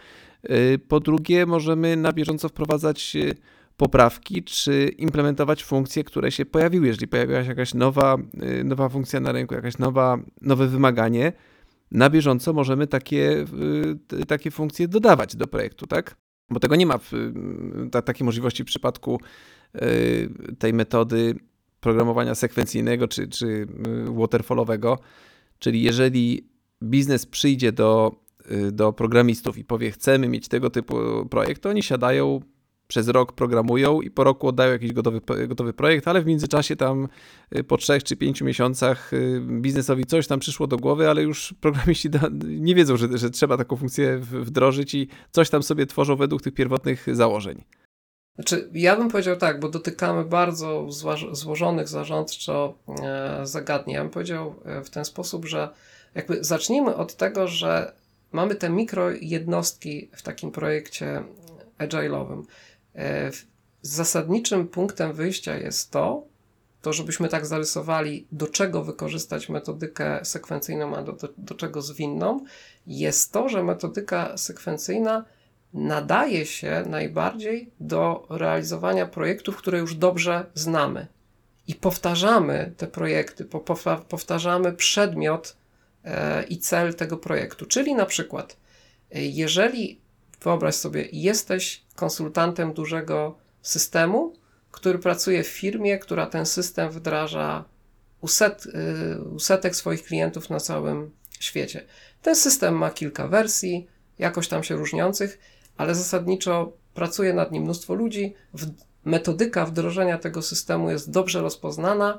Y, 0.50 0.78
po 0.88 1.00
drugie, 1.00 1.46
możemy 1.46 1.96
na 1.96 2.12
bieżąco 2.12 2.48
wprowadzać 2.48 3.16
y, 3.16 3.34
poprawki, 3.76 4.44
czy 4.44 4.90
implementować 4.98 5.64
funkcje, 5.64 6.04
które 6.04 6.32
się 6.32 6.46
pojawiły. 6.46 6.86
Jeżeli 6.86 7.08
pojawiła 7.08 7.42
się 7.42 7.48
jakaś 7.48 7.74
nowa, 7.74 8.16
nowa 8.64 8.88
funkcja 8.88 9.20
na 9.20 9.32
rynku, 9.32 9.54
jakaś 9.54 9.78
nowa, 9.78 10.18
nowe 10.40 10.66
wymaganie, 10.66 11.32
na 11.90 12.10
bieżąco 12.10 12.52
możemy 12.52 12.86
takie, 12.86 13.44
takie 14.28 14.50
funkcje 14.50 14.88
dodawać 14.88 15.36
do 15.36 15.46
projektu, 15.46 15.86
tak? 15.86 16.16
Bo 16.50 16.60
tego 16.60 16.76
nie 16.76 16.86
ma 16.86 16.98
w, 16.98 17.10
takiej 18.04 18.24
możliwości 18.24 18.62
w 18.62 18.66
przypadku 18.66 19.20
tej 20.58 20.72
metody 20.72 21.34
programowania 21.80 22.34
sekwencyjnego 22.34 23.08
czy, 23.08 23.28
czy 23.28 23.46
y, 23.46 23.66
waterfallowego. 24.18 24.98
Czyli 25.58 25.82
jeżeli 25.82 26.48
biznes 26.82 27.26
przyjdzie 27.26 27.72
do, 27.72 28.20
y, 28.50 28.72
do 28.72 28.92
programistów 28.92 29.58
i 29.58 29.64
powie, 29.64 29.90
chcemy 29.90 30.28
mieć 30.28 30.48
tego 30.48 30.70
typu 30.70 30.96
projekt, 31.30 31.62
to 31.62 31.68
oni 31.68 31.82
siadają, 31.82 32.40
przez 32.88 33.08
rok 33.08 33.32
programują 33.32 34.00
i 34.00 34.10
po 34.10 34.24
roku 34.24 34.48
oddają 34.48 34.72
jakiś 34.72 34.92
gotowy, 34.92 35.20
gotowy 35.48 35.72
projekt, 35.72 36.08
ale 36.08 36.22
w 36.22 36.26
międzyczasie 36.26 36.76
tam 36.76 37.08
y, 37.56 37.64
po 37.64 37.76
trzech 37.76 38.04
czy 38.04 38.16
pięciu 38.16 38.44
miesiącach 38.44 39.10
biznesowi 39.40 40.06
coś 40.06 40.26
tam 40.26 40.40
przyszło 40.40 40.66
do 40.66 40.76
głowy, 40.76 41.10
ale 41.10 41.22
już 41.22 41.54
programiści 41.60 42.10
nie 42.44 42.74
wiedzą, 42.74 42.96
że, 42.96 43.18
że 43.18 43.30
trzeba 43.30 43.56
taką 43.56 43.76
funkcję 43.76 44.18
wdrożyć 44.18 44.94
i 44.94 45.08
coś 45.30 45.50
tam 45.50 45.62
sobie 45.62 45.86
tworzą 45.86 46.16
według 46.16 46.42
tych 46.42 46.54
pierwotnych 46.54 47.16
założeń. 47.16 47.64
Znaczy, 48.36 48.70
ja 48.72 48.96
bym 48.96 49.08
powiedział 49.08 49.36
tak, 49.36 49.60
bo 49.60 49.68
dotykamy 49.68 50.24
bardzo 50.24 50.86
złożonych 51.32 51.88
zarządczo 51.88 52.78
e, 53.02 53.40
zagadnień. 53.46 53.94
Ja 53.94 54.02
bym 54.02 54.10
powiedział 54.10 54.54
e, 54.64 54.84
w 54.84 54.90
ten 54.90 55.04
sposób, 55.04 55.46
że 55.46 55.68
jakby 56.14 56.44
zacznijmy 56.44 56.96
od 56.96 57.16
tego, 57.16 57.48
że 57.48 57.92
mamy 58.32 58.54
te 58.54 58.70
mikro 58.70 59.10
jednostki 59.10 60.10
w 60.12 60.22
takim 60.22 60.50
projekcie 60.50 61.22
agile'owym. 61.78 62.42
E, 62.96 63.30
zasadniczym 63.82 64.68
punktem 64.68 65.12
wyjścia 65.12 65.56
jest 65.56 65.90
to, 65.90 66.26
to 66.82 66.92
żebyśmy 66.92 67.28
tak 67.28 67.46
zarysowali, 67.46 68.26
do 68.32 68.46
czego 68.46 68.84
wykorzystać 68.84 69.48
metodykę 69.48 70.24
sekwencyjną, 70.24 70.96
a 70.96 71.02
do, 71.02 71.12
do, 71.12 71.28
do 71.38 71.54
czego 71.54 71.82
zwinną, 71.82 72.44
jest 72.86 73.32
to, 73.32 73.48
że 73.48 73.62
metodyka 73.62 74.36
sekwencyjna 74.36 75.24
nadaje 75.74 76.46
się 76.46 76.84
najbardziej 76.86 77.70
do 77.80 78.26
realizowania 78.30 79.06
projektów, 79.06 79.56
które 79.56 79.78
już 79.78 79.94
dobrze 79.94 80.46
znamy. 80.54 81.06
I 81.68 81.74
powtarzamy 81.74 82.72
te 82.76 82.86
projekty, 82.86 83.44
powtarzamy 84.08 84.72
przedmiot 84.72 85.56
e, 86.04 86.42
i 86.42 86.58
cel 86.58 86.94
tego 86.94 87.16
projektu. 87.16 87.66
Czyli 87.66 87.94
na 87.94 88.06
przykład, 88.06 88.56
e, 89.10 89.24
jeżeli 89.24 90.00
wyobraź 90.42 90.74
sobie, 90.74 91.08
jesteś 91.12 91.85
konsultantem 91.96 92.72
dużego 92.72 93.38
systemu, 93.62 94.34
który 94.70 94.98
pracuje 94.98 95.42
w 95.42 95.48
firmie, 95.48 95.98
która 95.98 96.26
ten 96.26 96.46
system 96.46 96.90
wdraża 96.90 97.64
u, 98.20 98.28
set, 98.28 98.66
e, 98.66 99.22
u 99.22 99.38
setek 99.38 99.76
swoich 99.76 100.02
klientów 100.02 100.50
na 100.50 100.60
całym 100.60 101.10
świecie. 101.40 101.84
Ten 102.22 102.36
system 102.36 102.74
ma 102.74 102.90
kilka 102.90 103.28
wersji, 103.28 103.86
jakoś 104.18 104.48
tam 104.48 104.64
się 104.64 104.76
różniących 104.76 105.38
ale 105.76 105.94
zasadniczo 105.94 106.72
pracuje 106.94 107.34
nad 107.34 107.52
nim 107.52 107.62
mnóstwo 107.62 107.94
ludzi. 107.94 108.34
Metodyka 109.04 109.66
wdrożenia 109.66 110.18
tego 110.18 110.42
systemu 110.42 110.90
jest 110.90 111.10
dobrze 111.10 111.40
rozpoznana 111.40 112.18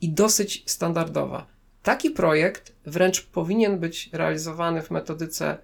i 0.00 0.08
dosyć 0.08 0.62
standardowa. 0.66 1.46
Taki 1.82 2.10
projekt 2.10 2.72
wręcz 2.86 3.26
powinien 3.26 3.78
być 3.78 4.10
realizowany 4.12 4.82
w 4.82 4.90
metodyce 4.90 5.58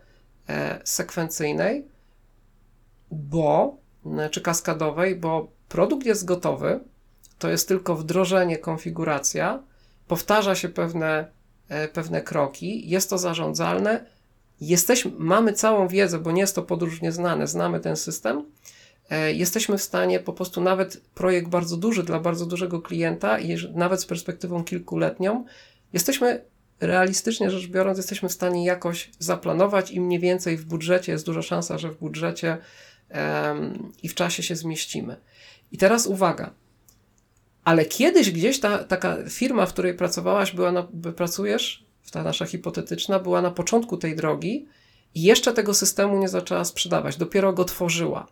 e, 0.49 0.81
sekwencyjnej, 0.85 1.85
bo, 3.11 3.77
e, 4.19 4.31
czy 4.31 4.41
kaskadowej, 4.41 5.17
bo 5.17 5.49
produkt 5.69 6.07
jest 6.07 6.25
gotowy, 6.25 6.81
to 7.39 7.51
jest 7.51 7.69
tylko 7.69 7.97
wdrożenie, 7.97 8.59
konfiguracja, 8.59 9.63
powtarza 10.09 10.55
się 10.55 10.69
pewne, 10.69 11.31
e, 11.69 11.89
pewne 11.89 12.23
kroki, 12.23 12.91
jest 12.91 13.11
to 13.11 13.19
zarządzalne 13.19 14.05
jesteśmy, 14.61 15.13
mamy 15.19 15.53
całą 15.53 15.89
wiedzę, 15.89 16.19
bo 16.19 16.33
nie 16.33 16.41
jest 16.41 16.55
to 16.55 16.63
podróż 16.63 17.03
nieznane, 17.03 17.47
znamy 17.47 17.81
ten 17.81 17.97
system, 17.97 18.45
e, 19.11 19.33
jesteśmy 19.33 19.79
w 19.79 19.83
stanie 19.83 20.21
po 20.21 20.33
prostu 20.33 20.61
nawet 20.61 21.01
projekt 21.15 21.49
bardzo 21.49 21.77
duży 21.77 22.03
dla 22.03 22.21
bardzo 22.21 22.47
dużego 22.47 22.83
klienta 22.83 23.39
nawet 23.75 24.01
z 24.01 24.07
perspektywą 24.07 24.65
kilkuletnią, 24.65 25.45
jesteśmy 25.93 26.45
realistycznie 26.81 27.51
rzecz 27.51 27.67
biorąc, 27.67 27.99
jesteśmy 27.99 28.29
w 28.29 28.33
stanie 28.33 28.65
jakoś 28.65 29.11
zaplanować 29.19 29.91
i 29.91 30.01
mniej 30.01 30.21
więcej 30.21 30.57
w 30.57 30.65
budżecie, 30.65 31.13
jest 31.13 31.27
duża 31.27 31.43
szansa, 31.43 31.79
że 31.79 31.91
w 31.91 31.99
budżecie 31.99 32.59
i 34.03 34.09
w 34.09 34.15
czasie 34.15 34.43
się 34.43 34.57
zmieścimy. 34.57 35.17
I 35.73 35.79
teraz 35.79 36.07
uwaga. 36.07 36.51
Ale 37.65 37.85
kiedyś 37.85 38.31
gdzieś 38.31 38.61
ta 38.61 38.85
taka 38.85 39.17
firma, 39.29 39.67
w 39.67 39.73
której 39.73 39.95
pracowałaś, 39.95 40.53
była 40.53 40.73
na, 40.73 40.89
pracujesz, 41.17 41.85
ta 42.11 42.23
nasza 42.23 42.47
hipotetyczna, 42.47 43.19
była 43.19 43.43
na 43.43 43.51
początku 43.51 43.97
tej 43.97 44.17
drogi 44.17 44.67
i 45.15 45.23
jeszcze 45.23 45.53
tego 45.53 45.75
systemu 45.75 46.19
nie 46.19 46.29
zaczęła 46.29 46.65
sprzedawać, 46.65 47.17
dopiero 47.17 47.53
go 47.53 47.65
tworzyła. 47.65 48.27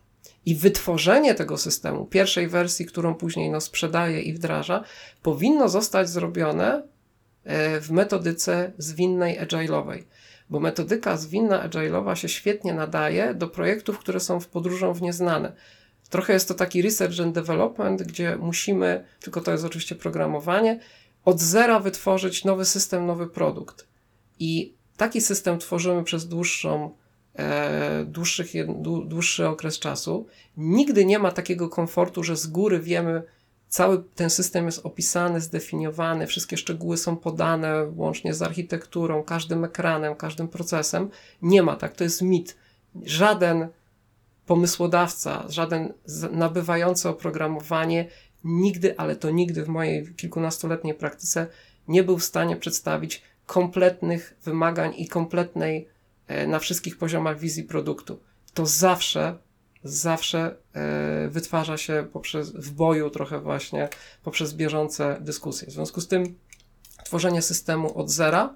I 0.45 0.55
wytworzenie 0.55 1.35
tego 1.35 1.57
systemu, 1.57 2.05
pierwszej 2.05 2.47
wersji, 2.47 2.85
którą 2.85 3.15
później 3.15 3.49
no, 3.49 3.61
sprzedaje 3.61 4.21
i 4.21 4.33
wdraża, 4.33 4.83
powinno 5.21 5.69
zostać 5.69 6.09
zrobione 6.09 6.83
e, 7.43 7.81
w 7.81 7.91
metodyce 7.91 8.71
zwinnej 8.77 9.39
agile'owej. 9.39 10.03
Bo 10.49 10.59
metodyka 10.59 11.17
zwinna 11.17 11.69
agile'owa 11.69 12.15
się 12.15 12.29
świetnie 12.29 12.73
nadaje 12.73 13.33
do 13.33 13.47
projektów, 13.47 13.99
które 13.99 14.19
są 14.19 14.39
w 14.39 14.47
podróżą 14.47 14.93
w 14.93 15.01
nieznane. 15.01 15.53
Trochę 16.09 16.33
jest 16.33 16.47
to 16.47 16.53
taki 16.53 16.81
research 16.81 17.19
and 17.19 17.35
development, 17.35 18.03
gdzie 18.03 18.35
musimy, 18.35 19.05
tylko 19.19 19.41
to 19.41 19.51
jest 19.51 19.65
oczywiście 19.65 19.95
programowanie, 19.95 20.79
od 21.25 21.39
zera 21.39 21.79
wytworzyć 21.79 22.45
nowy 22.45 22.65
system, 22.65 23.05
nowy 23.05 23.27
produkt. 23.27 23.87
I 24.39 24.75
taki 24.97 25.21
system 25.21 25.59
tworzymy 25.59 26.03
przez 26.03 26.27
dłuższą, 26.27 26.95
e, 27.35 28.05
dłuższy 29.05 29.47
okres 29.47 29.79
czasu. 29.79 30.27
Nigdy 30.57 31.05
nie 31.05 31.19
ma 31.19 31.31
takiego 31.31 31.69
komfortu, 31.69 32.23
że 32.23 32.37
z 32.37 32.47
góry 32.47 32.79
wiemy, 32.79 33.23
cały 33.69 34.03
ten 34.15 34.29
system 34.29 34.65
jest 34.65 34.85
opisany, 34.85 35.41
zdefiniowany, 35.41 36.27
wszystkie 36.27 36.57
szczegóły 36.57 36.97
są 36.97 37.17
podane, 37.17 37.85
łącznie 37.95 38.33
z 38.33 38.41
architekturą, 38.41 39.23
każdym 39.23 39.63
ekranem, 39.63 40.15
każdym 40.15 40.47
procesem. 40.47 41.09
Nie 41.41 41.63
ma 41.63 41.75
tak, 41.75 41.95
to 41.95 42.03
jest 42.03 42.21
mit. 42.21 42.57
Żaden 43.03 43.67
pomysłodawca, 44.45 45.45
żaden 45.49 45.93
nabywający 46.31 47.09
oprogramowanie 47.09 48.09
nigdy, 48.43 48.97
ale 48.97 49.15
to 49.15 49.29
nigdy 49.29 49.63
w 49.63 49.67
mojej 49.67 50.13
kilkunastoletniej 50.15 50.93
praktyce 50.93 51.47
nie 51.87 52.03
był 52.03 52.17
w 52.17 52.23
stanie 52.23 52.55
przedstawić 52.55 53.21
kompletnych 53.45 54.37
wymagań 54.43 54.93
i 54.97 55.07
kompletnej 55.07 55.87
e, 56.27 56.47
na 56.47 56.59
wszystkich 56.59 56.97
poziomach 56.97 57.39
wizji 57.39 57.63
produktu. 57.63 58.19
To 58.53 58.65
zawsze, 58.65 59.37
zawsze 59.83 60.55
e, 60.73 61.27
wytwarza 61.29 61.77
się 61.77 62.07
poprzez, 62.13 62.51
w 62.51 62.71
boju 62.71 63.09
trochę 63.09 63.39
właśnie, 63.39 63.89
poprzez 64.23 64.53
bieżące 64.53 65.17
dyskusje. 65.21 65.67
W 65.67 65.71
związku 65.71 66.01
z 66.01 66.07
tym 66.07 66.37
tworzenie 67.05 67.41
systemu 67.41 67.97
od 67.97 68.09
zera, 68.09 68.55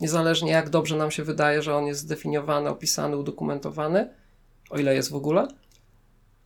niezależnie 0.00 0.50
jak 0.50 0.70
dobrze 0.70 0.96
nam 0.96 1.10
się 1.10 1.24
wydaje, 1.24 1.62
że 1.62 1.76
on 1.76 1.86
jest 1.86 2.00
zdefiniowany, 2.00 2.68
opisany, 2.68 3.16
udokumentowany, 3.16 4.10
o 4.70 4.78
ile 4.78 4.94
jest 4.94 5.10
w 5.10 5.14
ogóle, 5.14 5.48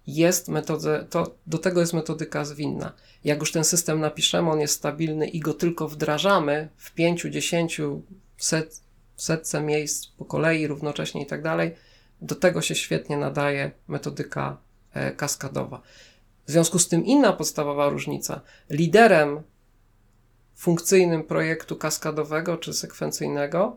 jest 0.07 0.49
metodze, 0.49 1.07
to 1.11 1.35
do 1.47 1.59
tego 1.59 1.81
jest 1.81 1.93
metodyka 1.93 2.45
zwinna. 2.45 2.93
Jak 3.25 3.41
już 3.41 3.53
ten 3.53 3.65
system 3.65 4.01
napiszemy, 4.01 4.51
on 4.51 4.61
jest 4.61 4.75
stabilny 4.75 5.29
i 5.29 5.41
go 5.41 5.55
tylko 5.55 5.89
wdrażamy 5.89 6.69
w 6.77 6.95
5, 6.95 7.23
10, 7.23 7.81
set, 8.39 8.81
setce 9.17 9.61
miejsc 9.61 10.07
po 10.07 10.25
kolei, 10.25 10.67
równocześnie 10.67 11.23
i 11.23 11.27
tak 11.27 11.43
dalej, 11.43 11.75
do 12.21 12.35
tego 12.35 12.63
się 12.63 12.75
świetnie 12.75 13.17
nadaje 13.17 13.71
metodyka 13.89 14.57
e, 14.93 15.13
kaskadowa. 15.13 15.83
W 16.47 16.51
związku 16.51 16.79
z 16.79 16.89
tym 16.89 17.05
inna 17.05 17.33
podstawowa 17.33 17.89
różnica. 17.89 18.41
Liderem 18.71 19.43
funkcyjnym 20.55 21.23
projektu 21.23 21.77
kaskadowego 21.77 22.57
czy 22.57 22.73
sekwencyjnego 22.73 23.77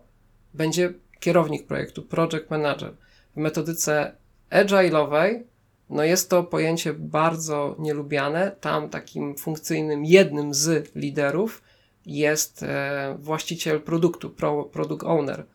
będzie 0.53 0.93
kierownik 1.19 1.67
projektu, 1.67 2.03
project 2.03 2.50
manager. 2.50 2.93
W 3.36 3.38
metodyce 3.38 4.15
agile'owej 4.50 5.43
no 5.89 6.03
jest 6.03 6.29
to 6.29 6.43
pojęcie 6.43 6.93
bardzo 6.93 7.75
nielubiane. 7.79 8.51
Tam 8.62 8.89
takim 8.89 9.38
funkcyjnym 9.38 10.05
jednym 10.05 10.53
z 10.53 10.96
liderów 10.96 11.62
jest 12.05 12.63
e, 12.63 13.17
właściciel 13.19 13.81
produktu, 13.81 14.29
pro, 14.29 14.63
product 14.63 15.03
owner. 15.03 15.46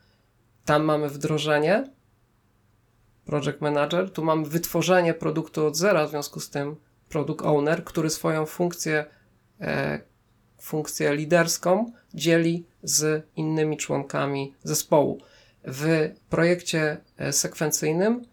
Tam 0.64 0.84
mamy 0.84 1.08
wdrożenie, 1.08 1.90
project 3.24 3.60
manager, 3.60 4.10
tu 4.10 4.24
mamy 4.24 4.46
wytworzenie 4.46 5.14
produktu 5.14 5.66
od 5.66 5.76
zera, 5.76 6.06
w 6.06 6.10
związku 6.10 6.40
z 6.40 6.50
tym 6.50 6.76
product 7.08 7.42
owner, 7.42 7.84
który 7.84 8.10
swoją 8.10 8.46
funkcję, 8.46 9.06
e, 9.60 10.00
funkcję 10.60 11.16
liderską 11.16 11.92
dzieli 12.14 12.66
z 12.82 13.26
innymi 13.36 13.76
członkami 13.76 14.54
zespołu. 14.62 15.20
W 15.64 16.10
projekcie 16.30 16.96
e, 17.16 17.32
sekwencyjnym 17.32 18.24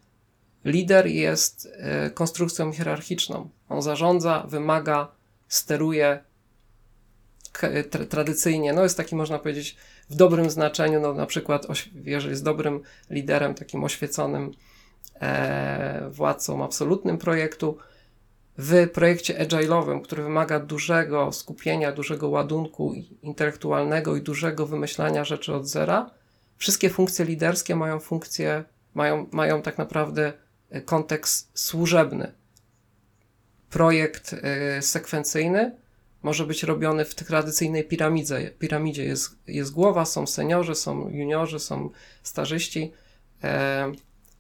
lider 0.66 1.08
jest 1.08 1.68
e, 1.78 2.10
konstrukcją 2.10 2.72
hierarchiczną. 2.72 3.50
On 3.70 3.82
zarządza, 3.82 4.46
wymaga, 4.48 5.12
steruje 5.48 6.24
tra 7.90 8.06
tradycyjnie. 8.06 8.74
No 8.74 8.84
jest 8.84 8.98
taki, 8.98 9.16
można 9.16 9.40
powiedzieć, 9.40 9.78
w 10.10 10.16
dobrym 10.16 10.50
znaczeniu, 10.50 11.00
no 11.00 11.14
na 11.14 11.26
przykład, 11.26 11.68
jeżeli 11.94 12.32
jest 12.32 12.44
dobrym 12.44 12.82
liderem, 13.10 13.56
takim 13.56 13.84
oświeconym 13.84 14.52
władcą 16.10 16.64
absolutnym 16.64 17.18
projektu, 17.18 17.78
w 18.58 18.90
projekcie 18.94 19.46
agile'owym, 19.46 20.02
który 20.02 20.24
wymaga 20.24 20.60
dużego 20.60 21.32
skupienia, 21.32 21.92
dużego 21.92 22.30
ładunku 22.30 22.94
intelektualnego 23.22 24.16
i 24.16 24.22
dużego 24.22 24.66
wymyślania 24.66 25.24
rzeczy 25.26 25.54
od 25.54 25.68
zera, 25.68 26.12
wszystkie 26.58 26.90
funkcje 26.90 27.26
liderskie 27.26 27.76
mają 27.76 28.00
funkcje, 28.00 28.64
mają, 28.94 29.28
mają 29.32 29.62
tak 29.62 29.78
naprawdę 29.78 30.34
e, 30.70 30.82
kontekst 30.82 31.52
służebny. 31.54 32.32
Projekt 33.70 34.34
y, 34.34 34.82
sekwencyjny 34.82 35.76
może 36.24 36.46
być 36.46 36.64
robiony 36.64 37.06
w 37.06 37.16
tradycyjnej 37.16 37.84
piramidzie. 37.84 38.52
piramidzie 38.60 39.04
jest, 39.04 39.36
jest 39.48 39.74
głowa, 39.74 40.06
są 40.06 40.28
seniorzy, 40.28 40.76
są 40.76 41.10
juniorzy, 41.10 41.60
są 41.60 41.90
starzyści. 42.24 42.94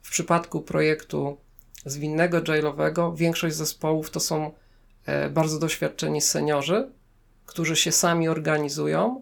W 0.02 0.12
przypadku 0.12 0.62
projektu 0.62 1.38
zwinnego 1.86 2.42
jailowego 2.48 3.14
większość 3.14 3.56
zespołów 3.56 4.10
to 4.10 4.20
są 4.20 4.52
e, 5.06 5.30
bardzo 5.30 5.60
doświadczeni 5.60 6.22
seniorzy, 6.22 6.92
którzy 7.46 7.76
się 7.76 7.92
sami 7.92 8.28
organizują 8.28 9.22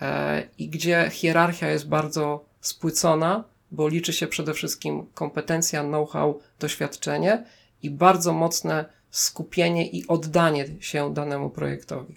e, 0.00 0.48
i 0.58 0.68
gdzie 0.68 1.10
hierarchia 1.12 1.68
jest 1.70 1.88
bardzo 1.88 2.44
spłycona, 2.60 3.44
bo 3.70 3.88
liczy 3.88 4.12
się 4.12 4.26
przede 4.26 4.54
wszystkim 4.54 5.06
kompetencja, 5.14 5.82
know-how, 5.84 6.40
doświadczenie 6.58 7.44
i 7.82 7.90
bardzo 7.90 8.32
mocne 8.32 8.84
skupienie 9.10 9.88
i 9.88 10.06
oddanie 10.06 10.66
się 10.80 11.14
danemu 11.14 11.50
projektowi. 11.50 12.14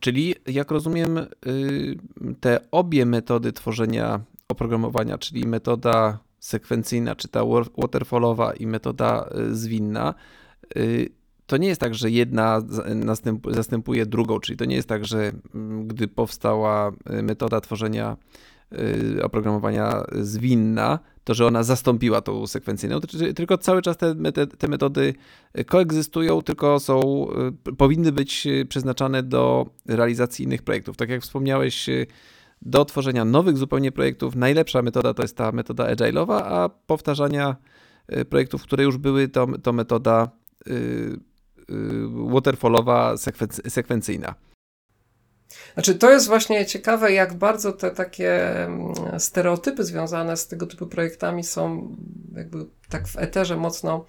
Czyli, 0.00 0.34
jak 0.46 0.70
rozumiem, 0.70 1.18
y, 1.18 1.26
te 2.40 2.60
obie 2.70 3.06
metody 3.06 3.52
tworzenia 3.52 4.20
oprogramowania, 4.48 5.18
czyli 5.18 5.46
metoda 5.46 6.18
sekwencyjna, 6.44 7.16
czy 7.16 7.28
ta 7.28 7.40
waterfallowa 7.78 8.52
i 8.52 8.66
metoda 8.66 9.28
y, 9.50 9.54
zwinna, 9.54 10.14
y, 10.76 11.08
to 11.46 11.56
nie 11.56 11.68
jest 11.68 11.80
tak, 11.80 11.94
że 11.94 12.10
jedna 12.10 12.62
zastępuje 13.50 14.06
drugą, 14.06 14.40
czyli 14.40 14.56
to 14.56 14.64
nie 14.64 14.76
jest 14.76 14.88
tak, 14.88 15.04
że 15.04 15.32
mm, 15.54 15.86
gdy 15.86 16.08
powstała 16.08 16.92
metoda 17.22 17.60
tworzenia 17.60 18.16
oprogramowania 19.22 20.02
zwinna, 20.12 20.98
to, 21.24 21.34
że 21.34 21.46
ona 21.46 21.62
zastąpiła 21.62 22.20
tą 22.20 22.46
sekwencyjną, 22.46 23.00
tylko 23.36 23.58
cały 23.58 23.82
czas 23.82 23.96
te, 23.96 24.14
te 24.46 24.68
metody 24.68 25.14
koegzystują, 25.66 26.42
tylko 26.42 26.80
są, 26.80 27.26
powinny 27.78 28.12
być 28.12 28.48
przeznaczane 28.68 29.22
do 29.22 29.66
realizacji 29.86 30.44
innych 30.44 30.62
projektów. 30.62 30.96
Tak 30.96 31.08
jak 31.08 31.22
wspomniałeś, 31.22 31.88
do 32.62 32.84
tworzenia 32.84 33.24
nowych 33.24 33.56
zupełnie 33.56 33.92
projektów 33.92 34.36
najlepsza 34.36 34.82
metoda 34.82 35.14
to 35.14 35.22
jest 35.22 35.36
ta 35.36 35.52
metoda 35.52 35.94
agile'owa, 35.94 36.42
a 36.44 36.68
powtarzania 36.86 37.56
projektów, 38.28 38.62
które 38.62 38.84
już 38.84 38.98
były, 38.98 39.28
to, 39.28 39.46
to 39.62 39.72
metoda 39.72 40.30
waterfallowa, 42.10 43.14
sekwencyjna. 43.68 44.34
Znaczy, 45.74 45.94
to 45.94 46.10
jest 46.10 46.26
właśnie 46.26 46.66
ciekawe, 46.66 47.12
jak 47.12 47.34
bardzo 47.34 47.72
te 47.72 47.90
takie 47.90 48.64
mm, 48.64 49.20
stereotypy 49.20 49.84
związane 49.84 50.36
z 50.36 50.48
tego 50.48 50.66
typu 50.66 50.86
projektami 50.86 51.44
są 51.44 51.96
jakby 52.34 52.66
tak 52.88 53.08
w 53.08 53.16
eterze 53.16 53.56
mocno, 53.56 54.04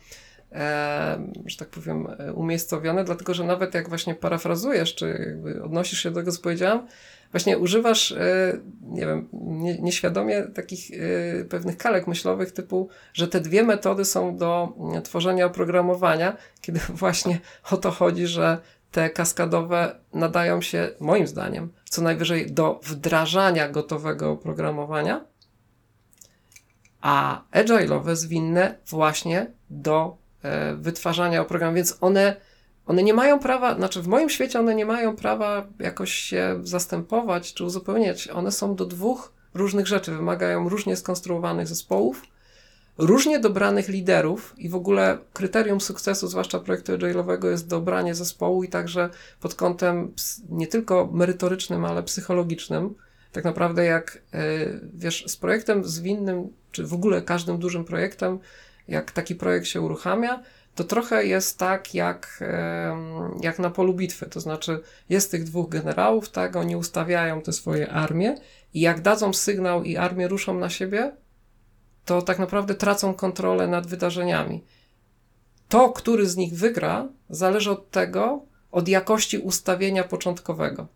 że 1.46 1.58
tak 1.58 1.70
powiem, 1.70 2.08
umiejscowione, 2.34 3.04
dlatego 3.04 3.34
że 3.34 3.44
nawet 3.44 3.74
jak 3.74 3.90
właśnie 3.90 4.16
parafrazujesz, 4.16 4.96
czy 4.96 5.38
odnosisz 5.64 6.00
się 6.00 6.12
do 6.12 6.20
tego, 6.20 6.32
co 6.32 6.42
powiedziałem, 6.42 6.88
właśnie 7.32 7.58
używasz, 7.58 8.12
e, 8.12 8.58
nie 8.82 9.06
wiem, 9.06 9.30
nie, 9.34 9.78
nieświadomie 9.78 10.44
takich 10.44 10.92
e, 10.92 11.46
pewnych 11.46 11.78
kalek 11.78 12.08
myślowych 12.08 12.52
typu, 12.52 12.90
że 13.14 13.28
te 13.28 13.40
dwie 13.40 13.64
metody 13.64 14.06
są 14.06 14.38
do 14.38 14.74
mm, 14.80 15.02
tworzenia 15.02 15.46
oprogramowania, 15.46 16.38
kiedy 16.62 16.80
właśnie 17.04 17.40
o 17.72 17.78
to 17.78 17.92
chodzi, 17.92 18.28
że 18.28 18.58
te 18.92 19.10
kaskadowe 19.10 19.96
nadają 20.14 20.62
się, 20.62 20.90
moim 21.00 21.28
zdaniem, 21.28 21.72
co 21.90 22.02
najwyżej 22.02 22.52
do 22.52 22.80
wdrażania 22.84 23.70
gotowego 23.70 24.32
oprogramowania, 24.32 25.26
a 27.02 27.42
agile'owe 27.54 28.16
zwinne 28.16 28.78
właśnie 28.88 29.52
do 29.70 30.18
e, 30.22 30.25
wytwarzania 30.78 31.42
oprogramowania, 31.42 31.76
więc 31.76 31.98
one, 32.02 32.36
one 32.86 33.04
nie 33.04 33.14
mają 33.14 33.40
prawa, 33.40 33.76
znaczy 33.76 34.02
w 34.02 34.08
moim 34.08 34.30
świecie 34.30 34.60
one 34.60 34.76
nie 34.76 34.86
mają 34.86 35.16
prawa 35.16 35.68
jakoś 35.80 36.14
się 36.14 36.60
zastępować 36.64 37.54
czy 37.54 37.64
uzupełniać. 37.64 38.28
One 38.28 38.52
są 38.52 38.76
do 38.76 38.86
dwóch 38.86 39.34
różnych 39.54 39.88
rzeczy, 39.88 40.12
wymagają 40.12 40.70
różnie 40.70 40.96
skonstruowanych 40.96 41.68
zespołów, 41.68 42.22
różnie 42.98 43.40
dobranych 43.40 43.90
liderów 43.90 44.54
i 44.58 44.70
w 44.70 44.76
ogóle 44.76 45.18
kryterium 45.34 45.82
sukcesu, 45.82 46.28
zwłaszcza 46.28 46.60
projektu 46.60 46.94
agile'owego, 46.94 47.50
jest 47.50 47.68
dobranie 47.68 48.16
zespołu 48.16 48.64
i 48.64 48.68
także 48.68 49.10
pod 49.40 49.56
kątem 49.56 50.14
nie 50.50 50.68
tylko 50.68 51.10
merytorycznym, 51.14 51.86
ale 51.86 52.04
psychologicznym. 52.04 52.96
Tak 53.32 53.44
naprawdę 53.44 53.86
jak, 53.86 54.22
e, 54.34 54.40
wiesz, 54.94 55.24
z 55.28 55.38
projektem 55.38 55.84
zwinnym, 55.84 56.48
czy 56.72 56.84
w 56.84 56.94
ogóle 56.94 57.22
każdym 57.22 57.58
dużym 57.58 57.86
projektem, 57.86 58.40
jak 58.88 59.12
taki 59.12 59.36
projekt 59.36 59.68
się 59.68 59.82
uruchamia, 59.82 60.44
to 60.76 60.84
trochę 60.84 61.26
jest 61.26 61.60
tak 61.60 61.94
jak, 61.94 62.44
jak 63.42 63.60
na 63.60 63.70
polu 63.70 63.94
bitwy. 63.94 64.26
To 64.26 64.40
znaczy, 64.40 64.82
jest 65.10 65.32
tych 65.32 65.44
dwóch 65.44 65.70
generałów, 65.70 66.30
tak, 66.30 66.56
oni 66.56 66.76
ustawiają 66.76 67.42
te 67.42 67.54
swoje 67.54 67.92
armie 67.92 68.36
i 68.74 68.80
jak 68.80 69.02
dadzą 69.02 69.34
sygnał 69.34 69.84
i 69.84 69.98
armie 69.98 70.28
ruszą 70.28 70.60
na 70.60 70.70
siebie, 70.70 71.16
to 72.06 72.22
tak 72.22 72.40
naprawdę 72.40 72.76
tracą 72.76 73.14
kontrolę 73.14 73.68
nad 73.68 73.88
wydarzeniami. 73.88 74.64
To, 75.70 75.90
który 75.90 76.30
z 76.30 76.36
nich 76.36 76.54
wygra, 76.54 77.08
zależy 77.30 77.72
od 77.72 77.92
tego, 77.92 78.46
od 78.72 78.88
jakości 78.88 79.38
ustawienia 79.38 80.04
początkowego. 80.04 80.88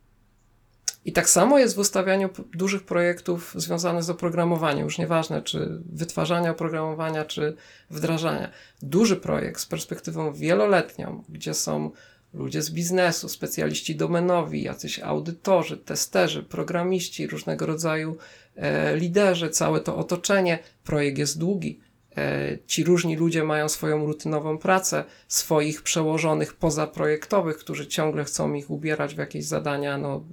I 1.06 1.12
tak 1.12 1.30
samo 1.30 1.60
jest 1.60 1.76
w 1.76 1.80
ustawianiu 1.80 2.30
dużych 2.54 2.84
projektów 2.84 3.54
związanych 3.56 4.04
z 4.04 4.10
oprogramowaniem, 4.10 4.84
już 4.84 4.98
nieważne 4.98 5.42
czy 5.42 5.82
wytwarzania 5.86 6.52
oprogramowania, 6.52 7.26
czy 7.26 7.56
wdrażania. 7.90 8.50
Duży 8.82 9.16
projekt 9.16 9.62
z 9.62 9.66
perspektywą 9.66 10.34
wieloletnią, 10.34 11.24
gdzie 11.30 11.54
są 11.54 11.92
ludzie 12.34 12.62
z 12.62 12.72
biznesu, 12.72 13.30
specjaliści 13.30 13.96
domenowi, 13.96 14.64
jacyś 14.64 15.00
audytorzy, 15.00 15.78
testerzy, 15.78 16.44
programiści, 16.44 17.28
różnego 17.28 17.66
rodzaju 17.66 18.18
e, 18.56 18.98
liderzy, 18.98 19.50
całe 19.50 19.80
to 19.80 19.98
otoczenie. 19.98 20.60
Projekt 20.84 21.18
jest 21.18 21.40
długi. 21.40 21.80
E, 22.18 22.58
ci 22.68 22.84
różni 22.84 23.16
ludzie 23.16 23.44
mają 23.44 23.70
swoją 23.70 24.06
rutynową 24.06 24.58
pracę, 24.58 25.04
swoich 25.28 25.82
przełożonych 25.82 26.54
pozaprojektowych, 26.54 27.58
którzy 27.58 27.88
ciągle 27.88 28.24
chcą 28.24 28.54
ich 28.54 28.70
ubierać 28.70 29.16
w 29.16 29.18
jakieś 29.18 29.46
zadania 29.46 29.98
no, 29.98 30.24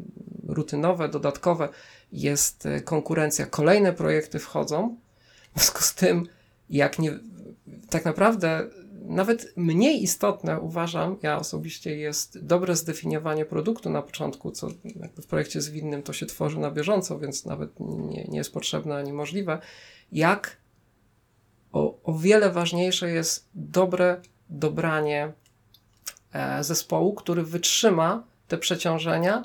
rutynowe, 0.49 1.09
dodatkowe. 1.09 1.69
Jest 2.13 2.67
e, 2.67 2.81
konkurencja, 2.81 3.47
kolejne 3.47 3.93
projekty 3.93 4.39
wchodzą. 4.39 4.97
W 5.55 5.61
związku 5.61 5.83
z 5.83 5.95
tym, 5.95 6.29
jak 6.71 6.99
nie 6.99 7.19
tak 7.91 8.05
naprawdę 8.05 8.67
nawet 9.07 9.53
mniej 9.57 10.03
istotne 10.03 10.61
uważam, 10.61 11.17
ja 11.23 11.39
osobiście, 11.39 11.97
jest 11.97 12.45
dobre 12.45 12.77
zdefiniowanie 12.77 13.45
produktu 13.45 13.91
na 13.91 14.03
początku, 14.03 14.51
co 14.51 14.69
w 15.23 15.27
projekcie 15.27 15.61
zwinnym 15.61 16.03
to 16.03 16.13
się 16.13 16.27
tworzy 16.27 16.59
na 16.59 16.71
bieżąco, 16.71 17.19
więc 17.19 17.45
nawet 17.45 17.81
nie, 17.81 18.25
nie 18.25 18.39
jest 18.39 18.53
potrzebne 18.53 18.97
ani 18.97 19.13
możliwe. 19.13 19.59
Jak 20.13 20.57
o, 21.73 22.03
o 22.03 22.19
wiele 22.19 22.51
ważniejsze 22.51 23.11
jest 23.11 23.49
dobre 23.55 24.21
dobranie 24.51 25.33
e, 26.33 26.65
zespołu, 26.65 27.15
który 27.15 27.43
wytrzyma 27.43 28.25
te 28.49 28.59
przeciążenia 28.59 29.45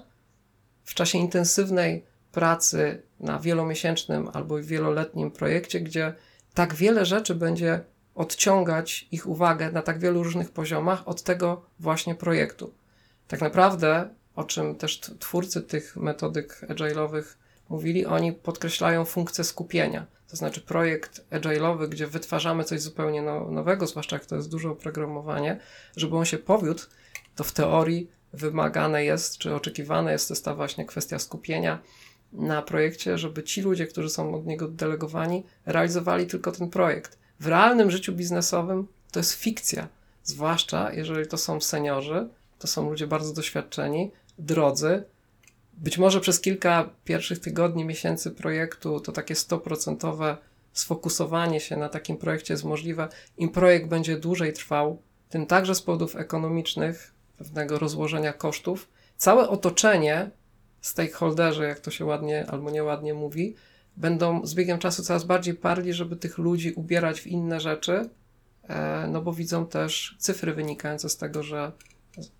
w 0.83 0.93
czasie 0.93 1.17
intensywnej 1.17 2.05
pracy 2.31 3.01
na 3.19 3.39
wielomiesięcznym 3.39 4.29
albo 4.33 4.61
wieloletnim 4.61 5.31
projekcie, 5.31 5.81
gdzie 5.81 6.13
tak 6.53 6.75
wiele 6.75 7.05
rzeczy 7.05 7.35
będzie 7.35 7.81
odciągać 8.15 9.07
ich 9.11 9.27
uwagę 9.27 9.71
na 9.71 9.81
tak 9.81 9.99
wielu 9.99 10.23
różnych 10.23 10.51
poziomach 10.51 11.07
od 11.07 11.23
tego 11.23 11.65
właśnie 11.79 12.15
projektu. 12.15 12.73
Tak 13.27 13.41
naprawdę, 13.41 14.09
o 14.35 14.43
czym 14.43 14.75
też 14.75 14.99
twórcy 14.99 15.61
tych 15.61 15.97
metodyk 15.97 16.61
agile'owych 16.69 17.23
mówili, 17.69 18.05
oni 18.05 18.33
podkreślają 18.33 19.05
funkcję 19.05 19.43
skupienia. 19.43 20.07
To 20.27 20.37
znaczy 20.37 20.61
projekt 20.61 21.25
agile'owy, 21.31 21.89
gdzie 21.89 22.07
wytwarzamy 22.07 22.63
coś 22.63 22.81
zupełnie 22.81 23.21
nowego, 23.49 23.87
zwłaszcza 23.87 24.15
jak 24.15 24.25
to 24.25 24.35
jest 24.35 24.49
duże 24.49 24.69
oprogramowanie, 24.69 25.59
żeby 25.95 26.15
on 26.15 26.25
się 26.25 26.37
powiódł, 26.37 26.83
to 27.35 27.43
w 27.43 27.51
teorii 27.51 28.11
wymagane 28.33 29.05
jest, 29.05 29.37
czy 29.37 29.55
oczekiwane 29.55 30.11
jest, 30.11 30.27
to 30.27 30.33
jest 30.33 30.45
ta 30.45 30.55
właśnie 30.55 30.85
kwestia 30.85 31.19
skupienia 31.19 31.79
na 32.33 32.61
projekcie, 32.61 33.17
żeby 33.17 33.43
ci 33.43 33.61
ludzie, 33.61 33.87
którzy 33.87 34.09
są 34.09 34.35
od 34.35 34.45
niego 34.45 34.67
delegowani, 34.67 35.43
realizowali 35.65 36.27
tylko 36.27 36.51
ten 36.51 36.69
projekt. 36.69 37.17
W 37.39 37.47
realnym 37.47 37.91
życiu 37.91 38.13
biznesowym 38.13 38.87
to 39.11 39.19
jest 39.19 39.33
fikcja, 39.33 39.87
zwłaszcza 40.23 40.93
jeżeli 40.93 41.27
to 41.27 41.37
są 41.37 41.61
seniorzy, 41.61 42.27
to 42.59 42.67
są 42.67 42.89
ludzie 42.89 43.07
bardzo 43.07 43.33
doświadczeni, 43.33 44.11
drodzy. 44.37 45.03
Być 45.73 45.97
może 45.97 46.21
przez 46.21 46.41
kilka 46.41 46.89
pierwszych 47.05 47.39
tygodni, 47.39 47.85
miesięcy 47.85 48.31
projektu 48.31 48.99
to 48.99 49.11
takie 49.11 49.33
100% 49.33 50.35
sfokusowanie 50.73 51.59
się 51.59 51.77
na 51.77 51.89
takim 51.89 52.17
projekcie 52.17 52.53
jest 52.53 52.63
możliwe. 52.63 53.07
Im 53.37 53.49
projekt 53.49 53.87
będzie 53.87 54.17
dłużej 54.17 54.53
trwał, 54.53 55.01
tym 55.29 55.45
także 55.45 55.75
z 55.75 55.81
powodów 55.81 56.15
ekonomicznych, 56.15 57.13
pewnego 57.43 57.79
rozłożenia 57.79 58.33
kosztów, 58.33 58.89
całe 59.17 59.49
otoczenie, 59.49 60.31
stakeholderzy, 60.81 61.63
jak 61.63 61.79
to 61.79 61.91
się 61.91 62.05
ładnie 62.05 62.45
albo 62.49 62.71
nieładnie 62.71 63.13
mówi, 63.13 63.55
będą 63.97 64.45
z 64.45 64.53
biegiem 64.53 64.79
czasu 64.79 65.03
coraz 65.03 65.23
bardziej 65.23 65.53
parli, 65.53 65.93
żeby 65.93 66.15
tych 66.15 66.37
ludzi 66.37 66.73
ubierać 66.73 67.21
w 67.21 67.27
inne 67.27 67.59
rzeczy, 67.59 68.09
e, 68.63 69.07
no 69.07 69.21
bo 69.21 69.33
widzą 69.33 69.67
też 69.67 70.15
cyfry 70.19 70.53
wynikające 70.53 71.09
z 71.09 71.17
tego, 71.17 71.43
że 71.43 71.71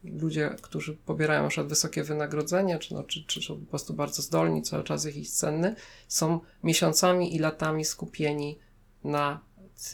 ludzie, 0.04 0.56
którzy 0.62 0.94
pobierają 0.94 1.44
na 1.44 1.50
przykład 1.50 1.68
wysokie 1.68 2.04
wynagrodzenie, 2.04 2.80
czy, 2.80 2.94
no, 2.94 3.04
czy, 3.04 3.24
czy 3.24 3.42
są 3.42 3.60
po 3.60 3.66
prostu 3.66 3.94
bardzo 3.94 4.22
zdolni, 4.22 4.62
cały 4.62 4.84
czas 4.84 5.06
ich 5.06 5.18
jest 5.18 5.40
cenny, 5.40 5.76
są 6.08 6.40
miesiącami 6.64 7.36
i 7.36 7.40
latami 7.40 7.86
skupieni 7.86 8.60
na 9.04 9.40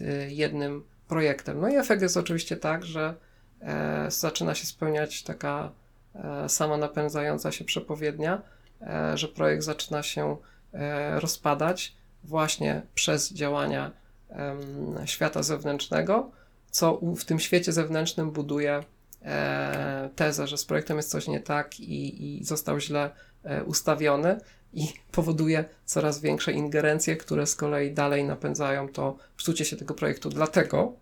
e, 0.01 0.31
jednym 0.31 0.83
projektem. 1.07 1.61
No 1.61 1.69
i 1.69 1.75
efekt 1.75 2.01
jest 2.01 2.17
oczywiście 2.17 2.57
tak, 2.57 2.85
że 2.85 3.15
e, 3.61 4.11
zaczyna 4.11 4.55
się 4.55 4.65
spełniać 4.65 5.23
taka 5.23 5.71
e, 6.15 6.49
sama 6.49 6.77
napędzająca 6.77 7.51
się 7.51 7.65
przepowiednia, 7.65 8.41
e, 8.81 9.17
że 9.17 9.27
projekt 9.27 9.63
zaczyna 9.63 10.03
się 10.03 10.37
E, 10.73 11.19
rozpadać 11.19 11.95
właśnie 12.23 12.81
przez 12.95 13.33
działania 13.33 13.91
świata 15.05 15.43
zewnętrznego, 15.43 16.31
co 16.71 17.01
w 17.17 17.23
tym 17.25 17.39
świecie 17.39 17.73
zewnętrznym 17.73 18.31
buduje 18.31 18.83
e, 19.21 20.09
tezę, 20.15 20.47
że 20.47 20.57
z 20.57 20.65
projektem 20.65 20.97
jest 20.97 21.09
coś 21.09 21.27
nie 21.27 21.39
tak 21.39 21.79
i, 21.79 22.39
i 22.39 22.43
został 22.43 22.79
źle 22.79 23.09
e, 23.43 23.63
ustawiony 23.63 24.39
i 24.73 24.87
powoduje 25.11 25.65
coraz 25.85 26.19
większe 26.19 26.51
ingerencje, 26.51 27.15
które 27.15 27.47
z 27.47 27.55
kolei 27.55 27.91
dalej 27.91 28.23
napędzają 28.23 28.89
to 28.89 29.17
psucie 29.37 29.65
się 29.65 29.75
tego 29.75 29.93
projektu. 29.93 30.29
Dlatego 30.29 30.93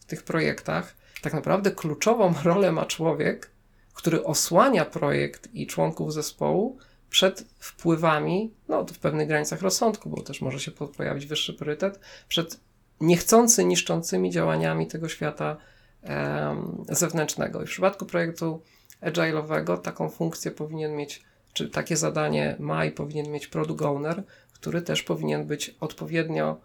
w 0.00 0.04
tych 0.04 0.22
projektach 0.22 0.94
tak 1.26 1.34
naprawdę 1.34 1.70
kluczową 1.70 2.34
rolę 2.44 2.72
ma 2.72 2.84
człowiek, 2.84 3.50
który 3.94 4.24
osłania 4.24 4.84
projekt 4.84 5.54
i 5.54 5.66
członków 5.66 6.12
zespołu 6.12 6.78
przed 7.10 7.44
wpływami, 7.58 8.54
no 8.68 8.84
to 8.84 8.94
w 8.94 8.98
pewnych 8.98 9.28
granicach 9.28 9.62
rozsądku, 9.62 10.10
bo 10.10 10.22
też 10.22 10.40
może 10.40 10.60
się 10.60 10.70
pojawić 10.70 11.26
wyższy 11.26 11.54
priorytet, 11.54 12.00
przed 12.28 12.60
niechcący 13.00 13.64
niszczącymi 13.64 14.30
działaniami 14.30 14.86
tego 14.86 15.08
świata 15.08 15.56
um, 16.02 16.84
zewnętrznego. 16.88 17.62
I 17.62 17.66
w 17.66 17.70
przypadku 17.70 18.06
projektu 18.06 18.62
agile'owego 19.02 19.78
taką 19.78 20.08
funkcję 20.08 20.50
powinien 20.50 20.96
mieć, 20.96 21.22
czy 21.52 21.68
takie 21.70 21.96
zadanie 21.96 22.56
ma 22.58 22.84
i 22.84 22.90
powinien 22.90 23.30
mieć 23.30 23.46
product 23.46 23.82
owner, 23.82 24.22
który 24.52 24.82
też 24.82 25.02
powinien 25.02 25.46
być 25.46 25.76
odpowiednio 25.80 26.60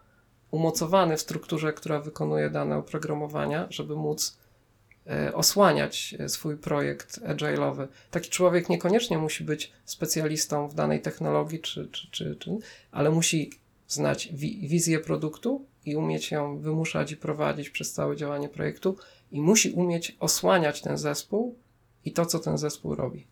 umocowany 0.52 1.17
w 1.17 1.21
strukturze, 1.21 1.74
która 1.74 2.00
wykonuje 2.00 2.50
dane 2.50 2.78
oprogramowania, 2.78 3.67
żeby 3.69 3.95
móc 3.95 4.40
osłaniać 5.33 6.15
e, 6.19 6.29
swój 6.29 6.57
projekt 6.57 7.19
agile'owy. 7.19 7.87
Taki 8.11 8.29
człowiek 8.29 8.69
niekoniecznie 8.69 9.17
musi 9.17 9.43
być 9.43 9.71
specjalistą 9.85 10.67
w 10.67 10.73
danej 10.73 11.01
technologii, 11.01 11.59
czy, 11.59 11.87
czy, 11.91 12.07
czy, 12.11 12.35
czy 12.35 12.57
ale 12.91 13.11
musi 13.11 13.51
znać 13.87 14.29
wi 14.33 14.67
wizję 14.67 14.99
produktu 14.99 15.65
i 15.85 15.95
umieć 15.95 16.31
ją 16.31 16.57
wymuszać 16.57 17.11
i 17.11 17.17
prowadzić 17.17 17.69
przez 17.69 17.93
całe 17.93 18.15
działanie 18.15 18.49
projektu 18.49 18.97
i 19.31 19.41
musi 19.41 19.71
umieć 19.71 20.15
osłaniać 20.19 20.81
ten 20.81 20.97
zespół 20.97 21.55
i 22.05 22.11
to, 22.11 22.25
co 22.25 22.39
ten 22.39 22.57
zespół 22.57 22.95
robi. 22.95 23.27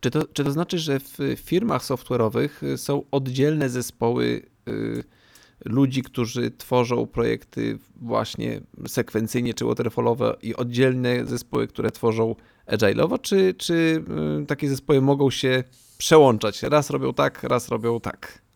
Czy 0.00 0.10
to, 0.10 0.24
czy 0.32 0.44
to 0.44 0.50
znaczy, 0.50 0.78
że 0.78 1.00
w 1.00 1.18
firmach 1.36 1.82
software'owych 1.82 2.76
są 2.76 3.02
oddzielne 3.10 3.68
zespoły 3.68 4.42
yy 4.66 5.04
ludzi, 5.64 6.02
którzy 6.02 6.50
tworzą 6.50 7.06
projekty 7.06 7.78
właśnie 7.96 8.60
sekwencyjnie 8.88 9.54
czy 9.54 9.64
waterfallowe 9.64 10.36
i 10.42 10.56
oddzielne 10.56 11.26
zespoły, 11.26 11.68
które 11.68 11.90
tworzą 11.90 12.34
agile'owo, 12.66 13.20
czy, 13.20 13.54
czy 13.54 14.04
y, 14.42 14.46
takie 14.46 14.68
zespoły 14.68 15.00
mogą 15.00 15.30
się 15.30 15.64
przełączać? 15.98 16.62
Raz 16.62 16.90
robią 16.90 17.14
tak, 17.14 17.42
raz 17.42 17.68
robią 17.68 18.00
tak. 18.00 18.46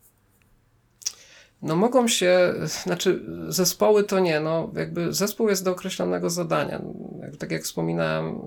No 1.62 1.76
mogą 1.76 2.08
się, 2.08 2.54
znaczy 2.64 3.24
zespoły 3.48 4.04
to 4.04 4.20
nie, 4.20 4.40
no 4.40 4.70
jakby 4.76 5.12
zespół 5.12 5.48
jest 5.48 5.64
do 5.64 5.70
określonego 5.70 6.30
zadania. 6.30 6.82
Tak 7.38 7.50
jak 7.50 7.62
wspominałem, 7.62 8.40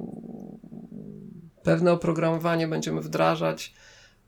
pewne 1.63 1.92
oprogramowanie 1.92 2.68
będziemy 2.68 3.02
wdrażać 3.02 3.74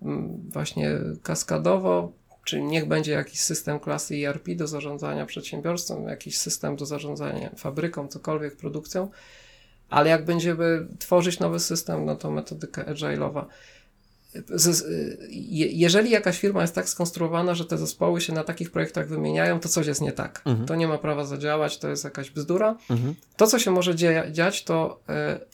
mm, 0.01 0.49
właśnie 0.53 0.91
kaskadowo, 1.23 2.11
Czyli 2.45 2.63
niech 2.63 2.87
będzie 2.87 3.11
jakiś 3.11 3.41
system 3.41 3.79
klasy 3.79 4.27
ERP 4.27 4.55
do 4.55 4.67
zarządzania 4.67 5.25
przedsiębiorstwem, 5.25 6.07
jakiś 6.07 6.37
system 6.37 6.75
do 6.75 6.85
zarządzania 6.85 7.49
fabryką, 7.57 8.07
cokolwiek, 8.07 8.57
produkcją, 8.57 9.09
ale 9.89 10.09
jak 10.09 10.25
będziemy 10.25 10.87
tworzyć 10.99 11.39
nowy 11.39 11.59
system, 11.59 12.05
no 12.05 12.15
to 12.15 12.31
metodyka 12.31 12.83
agile'owa. 12.83 13.45
Jeżeli 15.71 16.09
jakaś 16.09 16.39
firma 16.39 16.61
jest 16.61 16.75
tak 16.75 16.89
skonstruowana, 16.89 17.55
że 17.55 17.65
te 17.65 17.77
zespoły 17.77 18.21
się 18.21 18.33
na 18.33 18.43
takich 18.43 18.71
projektach 18.71 19.07
wymieniają, 19.07 19.59
to 19.59 19.69
coś 19.69 19.87
jest 19.87 20.01
nie 20.01 20.11
tak. 20.11 20.41
Mhm. 20.45 20.67
To 20.67 20.75
nie 20.75 20.87
ma 20.87 20.97
prawa 20.97 21.25
zadziałać, 21.25 21.77
to 21.77 21.89
jest 21.89 22.03
jakaś 22.03 22.29
bzdura. 22.29 22.77
Mhm. 22.89 23.15
To, 23.37 23.47
co 23.47 23.59
się 23.59 23.71
może 23.71 23.95
dziać, 24.31 24.63
to 24.63 24.99
y, 25.41 25.45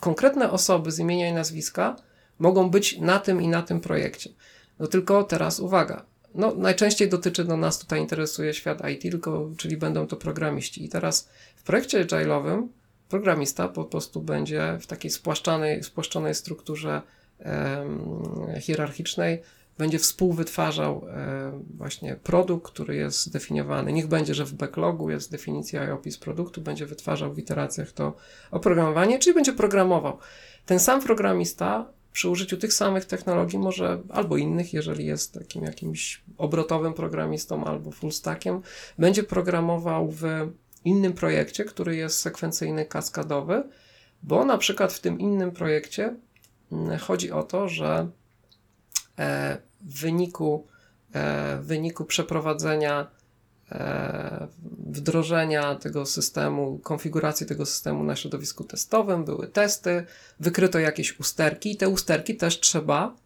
konkretne 0.00 0.50
osoby 0.50 0.92
z 0.92 0.98
imienia 0.98 1.28
i 1.28 1.32
nazwiska 1.32 1.96
mogą 2.38 2.70
być 2.70 2.98
na 2.98 3.18
tym 3.18 3.42
i 3.42 3.48
na 3.48 3.62
tym 3.62 3.80
projekcie. 3.80 4.30
No 4.78 4.86
tylko 4.86 5.24
teraz 5.24 5.60
uwaga, 5.60 6.04
no, 6.34 6.54
najczęściej 6.54 7.08
dotyczy, 7.08 7.44
no 7.44 7.56
nas 7.56 7.78
tutaj 7.78 8.00
interesuje 8.00 8.54
świat 8.54 8.88
IT, 8.90 9.02
tylko, 9.02 9.50
czyli 9.56 9.76
będą 9.76 10.06
to 10.06 10.16
programiści. 10.16 10.84
I 10.84 10.88
teraz 10.88 11.28
w 11.56 11.62
projekcie 11.62 12.04
agile'owym 12.04 12.66
programista 13.08 13.68
po 13.68 13.84
prostu 13.84 14.22
będzie 14.22 14.78
w 14.80 14.86
takiej 14.86 15.10
spłaszczonej, 15.10 15.82
spłaszczonej 15.82 16.34
strukturze 16.34 17.02
hierarchicznej 18.60 19.42
będzie 19.78 19.98
współwytwarzał 19.98 21.06
e, 21.08 21.60
właśnie 21.76 22.16
produkt, 22.16 22.72
który 22.72 22.96
jest 22.96 23.26
zdefiniowany. 23.26 23.92
Niech 23.92 24.06
będzie, 24.06 24.34
że 24.34 24.44
w 24.44 24.54
backlogu 24.54 25.10
jest 25.10 25.30
definicja 25.30 25.88
i 25.88 25.90
opis 25.90 26.18
produktu, 26.18 26.60
będzie 26.60 26.86
wytwarzał 26.86 27.34
w 27.34 27.38
iteracjach 27.38 27.92
to 27.92 28.14
oprogramowanie, 28.50 29.18
czyli 29.18 29.34
będzie 29.34 29.52
programował. 29.52 30.18
Ten 30.66 30.80
sam 30.80 31.02
programista 31.02 31.86
przy 32.12 32.28
użyciu 32.28 32.56
tych 32.56 32.72
samych 32.72 33.04
technologii, 33.04 33.58
może 33.58 34.02
albo 34.08 34.36
innych, 34.36 34.72
jeżeli 34.72 35.06
jest 35.06 35.34
takim 35.34 35.64
jakimś 35.64 36.22
obrotowym 36.38 36.94
programistą 36.94 37.64
albo 37.64 37.90
full 37.90 38.12
stackiem, 38.12 38.62
będzie 38.98 39.22
programował 39.22 40.10
w 40.10 40.22
innym 40.84 41.12
projekcie, 41.12 41.64
który 41.64 41.96
jest 41.96 42.20
sekwencyjny, 42.20 42.86
kaskadowy, 42.86 43.62
bo 44.22 44.44
na 44.44 44.58
przykład 44.58 44.92
w 44.92 45.00
tym 45.00 45.18
innym 45.18 45.50
projekcie 45.50 46.16
mm, 46.72 46.98
chodzi 46.98 47.32
o 47.32 47.42
to, 47.42 47.68
że 47.68 48.08
e, 49.18 49.58
w 49.80 50.00
wyniku, 50.00 50.66
e, 51.12 51.58
w 51.60 51.66
wyniku 51.66 52.04
przeprowadzenia 52.04 53.17
wdrożenia 54.88 55.74
tego 55.74 56.06
systemu, 56.06 56.78
konfiguracji 56.78 57.46
tego 57.46 57.66
systemu 57.66 58.04
na 58.04 58.16
środowisku 58.16 58.64
testowym, 58.64 59.24
były 59.24 59.48
testy, 59.48 60.04
wykryto 60.40 60.78
jakieś 60.78 61.20
usterki 61.20 61.72
i 61.72 61.76
te 61.76 61.88
usterki 61.88 62.36
też 62.36 62.60
trzeba, 62.60 63.16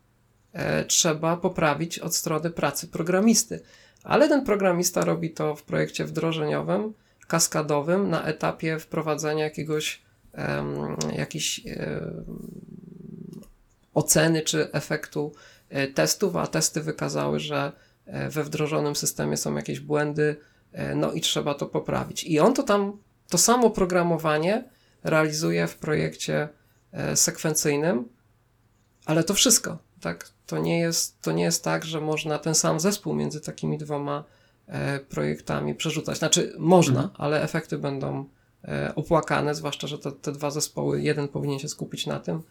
e, 0.53 0.85
trzeba 0.85 1.37
poprawić 1.37 1.99
od 1.99 2.17
strony 2.17 2.51
pracy 2.51 2.89
programisty. 2.89 3.61
Ale 4.05 4.29
ten 4.29 4.45
programista 4.45 5.05
robi 5.05 5.31
to 5.31 5.57
w 5.57 5.63
projekcie 5.63 6.05
wdrożeniowym, 6.05 6.93
kaskadowym, 7.27 8.11
na 8.11 8.25
etapie 8.25 8.79
wprowadzenia 8.79 9.45
jakiegoś 9.45 10.03
um, 10.39 10.97
jakiejś 11.17 11.61
um, 11.65 12.61
oceny 13.95 14.43
czy 14.43 14.73
efektu 14.73 15.33
e, 15.69 15.89
testów, 15.89 16.37
a 16.37 16.47
testy 16.47 16.81
wykazały, 16.81 17.41
że 17.41 17.57
e, 17.67 17.92
we 18.31 18.45
wdrożonym 18.45 18.97
systemie 18.97 19.37
są 19.37 19.55
jakieś 19.57 19.81
błędy, 19.81 20.37
e, 20.73 20.95
no 20.95 21.13
i 21.13 21.21
trzeba 21.21 21.55
to 21.55 21.67
poprawić. 21.67 22.25
I 22.25 22.41
on 22.41 22.55
to 22.55 22.63
tam, 22.63 22.99
to 23.29 23.39
samo 23.39 23.71
programowanie 23.71 24.65
realizuje 25.05 25.67
w 25.67 25.77
projekcie 25.77 26.49
sekwencyjnym, 27.15 28.09
ale 29.07 29.25
to 29.25 29.35
wszystko, 29.35 29.79
tak? 30.01 30.29
To 30.47 30.59
nie 30.59 30.79
jest, 30.79 31.23
to 31.23 31.33
nie 31.33 31.43
jest 31.43 31.65
tak, 31.65 31.85
że 31.85 32.01
można 32.01 32.39
ten 32.39 32.55
sam 32.55 32.81
zespół 32.81 33.15
między 33.15 33.41
takimi 33.41 33.79
dwoma 33.79 34.25
projektami 35.09 35.75
przerzucać. 35.75 36.19
Znaczy, 36.19 36.55
można, 36.59 37.03
mhm. 37.03 37.11
ale 37.19 37.43
efekty 37.43 37.79
będą 37.79 38.29
opłakane, 38.95 39.55
zwłaszcza, 39.55 39.87
że 39.87 39.99
te, 39.99 40.13
te 40.13 40.33
dwa 40.33 40.51
zespoły, 40.51 41.03
jeden 41.03 41.29
powinien 41.29 41.59
się 41.59 41.69
skupić 41.69 42.07
na 42.07 42.21
tym, 42.21 42.43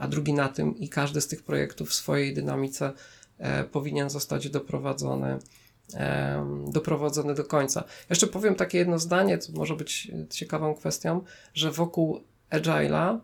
a 0.00 0.08
drugi 0.08 0.32
na 0.32 0.48
tym 0.48 0.78
i 0.78 0.88
każdy 0.88 1.20
z 1.20 1.28
tych 1.28 1.42
projektów 1.42 1.90
w 1.90 1.94
swojej 1.94 2.34
dynamice 2.34 2.86
e, 2.86 2.92
powinien 3.72 4.10
zostać 4.10 4.50
doprowadzony, 4.50 5.38
e, 5.94 6.64
doprowadzony 6.72 7.34
do 7.34 7.44
końca. 7.44 7.84
Jeszcze 8.10 8.26
powiem 8.26 8.54
takie 8.54 8.78
jedno 8.78 8.98
zdanie, 8.98 9.38
co 9.38 9.52
może 9.52 9.76
być 9.76 10.12
ciekawą 10.30 10.74
kwestią, 10.74 11.24
że 11.54 11.70
wokół 11.70 12.20
Agile'a 12.50 13.18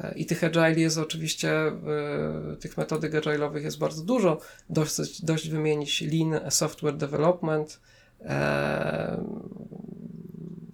e, 0.00 0.14
i 0.14 0.26
tych 0.26 0.44
agile 0.44 0.80
jest 0.80 0.98
oczywiście, 0.98 1.52
e, 1.52 2.56
tych 2.60 2.76
metodyk 2.76 3.12
agile'owych 3.12 3.62
jest 3.62 3.78
bardzo 3.78 4.02
dużo. 4.02 4.40
Dość, 4.70 5.24
dość 5.24 5.48
wymienić 5.48 6.00
Lean 6.00 6.50
Software 6.50 6.96
Development, 6.96 7.80
e, 8.20 9.24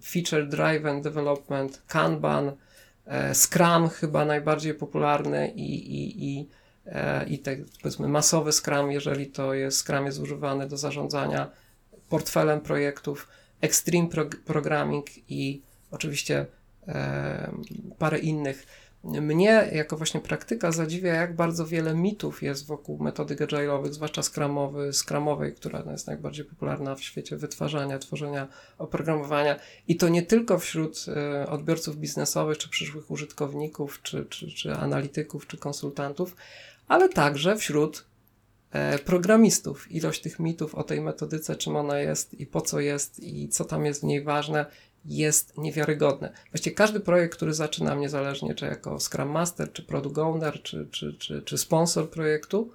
Feature 0.03 0.47
Driven 0.47 1.01
Development, 1.01 1.81
Kanban, 1.87 2.51
E, 3.07 3.35
Scrum 3.35 3.89
chyba 3.89 4.25
najbardziej 4.25 4.73
popularny 4.73 5.47
i, 5.55 5.73
i, 5.75 6.25
i, 6.25 6.39
e, 6.41 6.47
i 7.27 7.39
te, 7.39 7.57
powiedzmy 7.81 8.07
masowy 8.07 8.51
Scrum, 8.51 8.91
jeżeli 8.91 9.27
to 9.27 9.53
jest 9.53 9.77
Scrum 9.79 10.05
jest 10.05 10.19
używany 10.19 10.67
do 10.67 10.77
zarządzania 10.77 11.51
portfelem 12.09 12.61
projektów, 12.61 13.27
Extreme 13.61 14.07
Programming 14.45 15.05
i 15.29 15.61
oczywiście 15.91 16.45
e, 16.87 17.51
parę 17.97 18.19
innych 18.19 18.65
mnie, 19.03 19.69
jako 19.71 19.97
właśnie 19.97 20.19
praktyka, 20.19 20.71
zadziwia, 20.71 21.13
jak 21.13 21.35
bardzo 21.35 21.65
wiele 21.65 21.95
mitów 21.95 22.43
jest 22.43 22.67
wokół 22.67 23.03
metodyk 23.03 23.39
agile'owych, 23.39 23.91
zwłaszcza 23.91 24.23
skramowy, 24.23 24.93
skramowej, 24.93 25.53
która 25.53 25.83
jest 25.91 26.07
najbardziej 26.07 26.45
popularna 26.45 26.95
w 26.95 27.01
świecie 27.01 27.37
wytwarzania, 27.37 27.99
tworzenia 27.99 28.47
oprogramowania. 28.77 29.59
I 29.87 29.95
to 29.95 30.09
nie 30.09 30.23
tylko 30.23 30.59
wśród 30.59 31.05
y, 31.43 31.49
odbiorców 31.49 31.97
biznesowych, 31.97 32.57
czy 32.57 32.69
przyszłych 32.69 33.11
użytkowników, 33.11 34.01
czy, 34.01 34.25
czy, 34.25 34.51
czy 34.51 34.73
analityków, 34.73 35.47
czy 35.47 35.57
konsultantów, 35.57 36.35
ale 36.87 37.09
także 37.09 37.55
wśród 37.55 38.05
e, 38.71 38.99
programistów. 38.99 39.91
Ilość 39.91 40.21
tych 40.21 40.39
mitów 40.39 40.75
o 40.75 40.83
tej 40.83 41.01
metodyce, 41.01 41.55
czym 41.55 41.75
ona 41.75 41.99
jest 41.99 42.33
i 42.33 42.45
po 42.45 42.61
co 42.61 42.79
jest 42.79 43.19
i 43.19 43.49
co 43.49 43.65
tam 43.65 43.85
jest 43.85 44.01
w 44.01 44.03
niej 44.03 44.23
ważne, 44.23 44.65
jest 45.05 45.57
niewiarygodne. 45.57 46.33
Właściwie 46.51 46.75
każdy 46.75 46.99
projekt, 46.99 47.35
który 47.35 47.53
zaczynam, 47.53 47.99
niezależnie 47.99 48.55
czy 48.55 48.65
jako 48.65 48.99
Scrum 48.99 49.29
Master, 49.29 49.71
czy 49.73 49.83
Product 49.83 50.17
Owner, 50.17 50.61
czy, 50.61 50.87
czy, 50.91 51.13
czy, 51.13 51.41
czy 51.41 51.57
sponsor 51.57 52.09
projektu, 52.09 52.71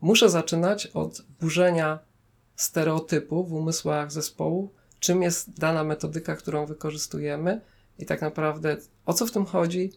muszę 0.00 0.30
zaczynać 0.30 0.86
od 0.86 1.22
burzenia 1.40 1.98
stereotypu 2.56 3.44
w 3.44 3.52
umysłach 3.52 4.12
zespołu, 4.12 4.72
czym 5.00 5.22
jest 5.22 5.58
dana 5.58 5.84
metodyka, 5.84 6.36
którą 6.36 6.66
wykorzystujemy 6.66 7.60
i 7.98 8.06
tak 8.06 8.20
naprawdę 8.20 8.76
o 9.06 9.14
co 9.14 9.26
w 9.26 9.30
tym 9.30 9.46
chodzi 9.46 9.92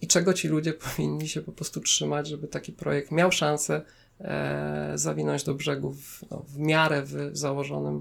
i 0.00 0.06
czego 0.06 0.34
ci 0.34 0.48
ludzie 0.48 0.72
powinni 0.72 1.28
się 1.28 1.42
po 1.42 1.52
prostu 1.52 1.80
trzymać, 1.80 2.28
żeby 2.28 2.48
taki 2.48 2.72
projekt 2.72 3.10
miał 3.10 3.32
szansę 3.32 3.82
e, 4.20 4.92
zawinąć 4.94 5.44
do 5.44 5.54
brzegu 5.54 5.92
w, 5.92 6.24
no, 6.30 6.44
w 6.48 6.58
miarę 6.58 7.02
w 7.02 7.30
założonym 7.32 8.00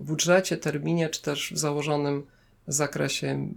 budżecie, 0.00 0.56
terminie, 0.56 1.08
czy 1.08 1.22
też 1.22 1.52
w 1.52 1.58
założonym 1.58 2.22
zakresie 2.66 3.48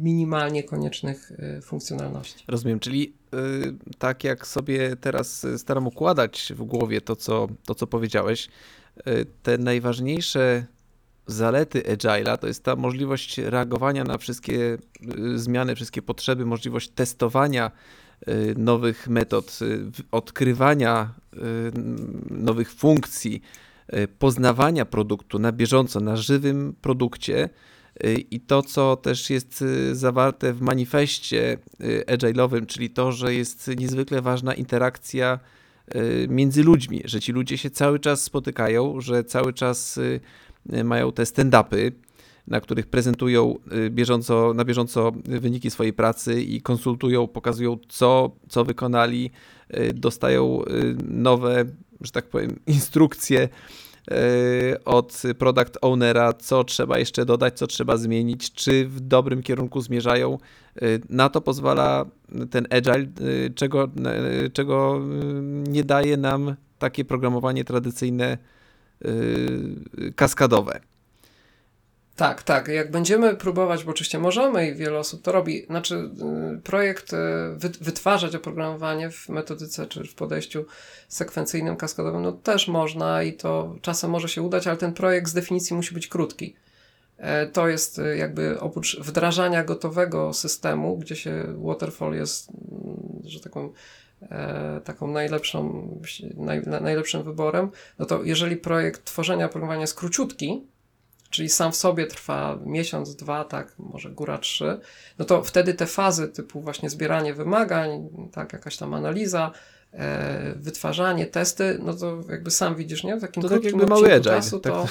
minimalnie 0.00 0.62
koniecznych 0.62 1.30
y, 1.30 1.62
funkcjonalności. 1.62 2.44
Rozumiem, 2.48 2.80
czyli 2.80 3.14
yy, 3.32 3.74
tak 3.98 4.24
jak 4.24 4.46
sobie 4.46 4.96
teraz 4.96 5.46
staram 5.56 5.86
układać 5.86 6.52
w 6.56 6.62
głowie 6.62 7.00
to, 7.00 7.16
co, 7.16 7.48
to, 7.66 7.74
co 7.74 7.86
powiedziałeś, 7.86 8.48
yy, 9.06 9.26
te 9.42 9.58
najważniejsze 9.58 10.66
zalety 11.26 11.82
Agile'a 11.82 12.38
to 12.38 12.46
jest 12.46 12.64
ta 12.64 12.76
możliwość 12.76 13.38
reagowania 13.38 14.04
na 14.04 14.18
wszystkie 14.18 14.78
yy, 15.00 15.38
zmiany, 15.38 15.74
wszystkie 15.74 16.02
potrzeby, 16.02 16.46
możliwość 16.46 16.88
testowania 16.88 17.70
y, 18.28 18.54
nowych 18.58 19.08
metod, 19.08 19.58
y, 19.62 19.90
odkrywania 20.10 21.14
y, 21.34 21.38
nowych 22.30 22.72
funkcji, 22.72 23.42
poznawania 24.18 24.84
produktu 24.84 25.38
na 25.38 25.52
bieżąco, 25.52 26.00
na 26.00 26.16
żywym 26.16 26.74
produkcie. 26.80 27.48
I 28.30 28.40
to, 28.40 28.62
co 28.62 28.96
też 28.96 29.30
jest 29.30 29.64
zawarte 29.92 30.52
w 30.52 30.60
manifestie 30.60 31.58
agile'owym, 32.06 32.66
czyli 32.66 32.90
to, 32.90 33.12
że 33.12 33.34
jest 33.34 33.70
niezwykle 33.76 34.22
ważna 34.22 34.54
interakcja 34.54 35.38
między 36.28 36.62
ludźmi, 36.62 37.02
że 37.04 37.20
ci 37.20 37.32
ludzie 37.32 37.58
się 37.58 37.70
cały 37.70 37.98
czas 37.98 38.22
spotykają, 38.22 39.00
że 39.00 39.24
cały 39.24 39.52
czas 39.52 40.00
mają 40.84 41.12
te 41.12 41.22
stand-upy, 41.22 41.92
na 42.46 42.60
których 42.60 42.86
prezentują 42.86 43.54
bieżąco, 43.90 44.54
na 44.54 44.64
bieżąco 44.64 45.12
wyniki 45.24 45.70
swojej 45.70 45.92
pracy 45.92 46.42
i 46.42 46.60
konsultują, 46.60 47.26
pokazują, 47.26 47.78
co, 47.88 48.30
co 48.48 48.64
wykonali, 48.64 49.30
dostają 49.94 50.62
nowe 51.08 51.64
że 52.00 52.12
tak 52.12 52.28
powiem, 52.28 52.60
instrukcje 52.66 53.48
od 54.84 55.22
product 55.38 55.78
ownera, 55.80 56.32
co 56.32 56.64
trzeba 56.64 56.98
jeszcze 56.98 57.24
dodać, 57.24 57.58
co 57.58 57.66
trzeba 57.66 57.96
zmienić, 57.96 58.52
czy 58.52 58.88
w 58.88 59.00
dobrym 59.00 59.42
kierunku 59.42 59.80
zmierzają. 59.80 60.38
Na 61.10 61.28
to 61.28 61.40
pozwala 61.40 62.06
ten 62.50 62.66
agile, 62.70 63.06
czego, 63.54 63.88
czego 64.52 65.00
nie 65.68 65.84
daje 65.84 66.16
nam 66.16 66.54
takie 66.78 67.04
programowanie 67.04 67.64
tradycyjne 67.64 68.38
kaskadowe. 70.16 70.80
Tak, 72.16 72.42
tak. 72.42 72.68
Jak 72.68 72.90
będziemy 72.90 73.36
próbować, 73.36 73.84
bo 73.84 73.90
oczywiście 73.90 74.18
możemy 74.18 74.68
i 74.68 74.74
wiele 74.74 74.98
osób 74.98 75.22
to 75.22 75.32
robi, 75.32 75.66
znaczy 75.66 76.10
y, 76.56 76.60
projekt 76.60 77.12
y, 77.12 77.16
wytwarzać 77.80 78.34
oprogramowanie 78.36 79.10
w 79.10 79.28
metodyce 79.28 79.86
czy 79.86 80.04
w 80.04 80.14
podejściu 80.14 80.64
sekwencyjnym, 81.08 81.76
kaskadowym, 81.76 82.22
no 82.22 82.32
też 82.32 82.68
można 82.68 83.22
i 83.22 83.32
to 83.32 83.76
czasem 83.82 84.10
może 84.10 84.28
się 84.28 84.42
udać, 84.42 84.66
ale 84.66 84.76
ten 84.76 84.92
projekt 84.92 85.28
z 85.28 85.34
definicji 85.34 85.76
musi 85.76 85.94
być 85.94 86.08
krótki. 86.08 86.56
E, 87.16 87.46
to 87.46 87.68
jest 87.68 87.98
y, 87.98 88.16
jakby 88.16 88.60
oprócz 88.60 89.00
wdrażania 89.00 89.64
gotowego 89.64 90.32
systemu, 90.32 90.96
gdzie 90.98 91.16
się 91.16 91.44
waterfall 91.64 92.14
jest, 92.14 92.48
mm, 92.50 93.22
że 93.24 93.40
tak 93.40 93.52
powiem, 93.52 93.70
taką 94.84 95.06
najlepszą, 95.06 95.88
naj, 96.36 96.62
najlepszym 96.66 97.22
wyborem, 97.22 97.70
no 97.98 98.06
to 98.06 98.22
jeżeli 98.22 98.56
projekt 98.56 99.04
tworzenia 99.04 99.46
oprogramowania 99.46 99.80
jest 99.80 99.94
króciutki, 99.94 100.66
czyli 101.30 101.48
sam 101.48 101.72
w 101.72 101.76
sobie 101.76 102.06
trwa 102.06 102.58
miesiąc, 102.66 103.16
dwa, 103.16 103.44
tak, 103.44 103.74
może 103.78 104.10
góra 104.10 104.38
trzy, 104.38 104.80
no 105.18 105.24
to 105.24 105.42
wtedy 105.42 105.74
te 105.74 105.86
fazy 105.86 106.28
typu 106.28 106.60
właśnie 106.60 106.90
zbieranie 106.90 107.34
wymagań, 107.34 108.08
tak, 108.32 108.52
jakaś 108.52 108.76
tam 108.76 108.94
analiza, 108.94 109.50
e, 109.92 110.54
wytwarzanie, 110.56 111.26
testy, 111.26 111.78
no 111.82 111.94
to 111.94 112.20
jakby 112.30 112.50
sam 112.50 112.74
widzisz, 112.74 113.04
nie? 113.04 113.16
W 113.16 113.20
takim 113.20 113.42
to 113.42 113.48
tak 113.48 113.64
jakby 113.64 113.86
mały 113.86 114.14
agile, 114.14 114.20
czasu 114.20 114.60
tak. 114.60 114.72
to... 114.72 114.86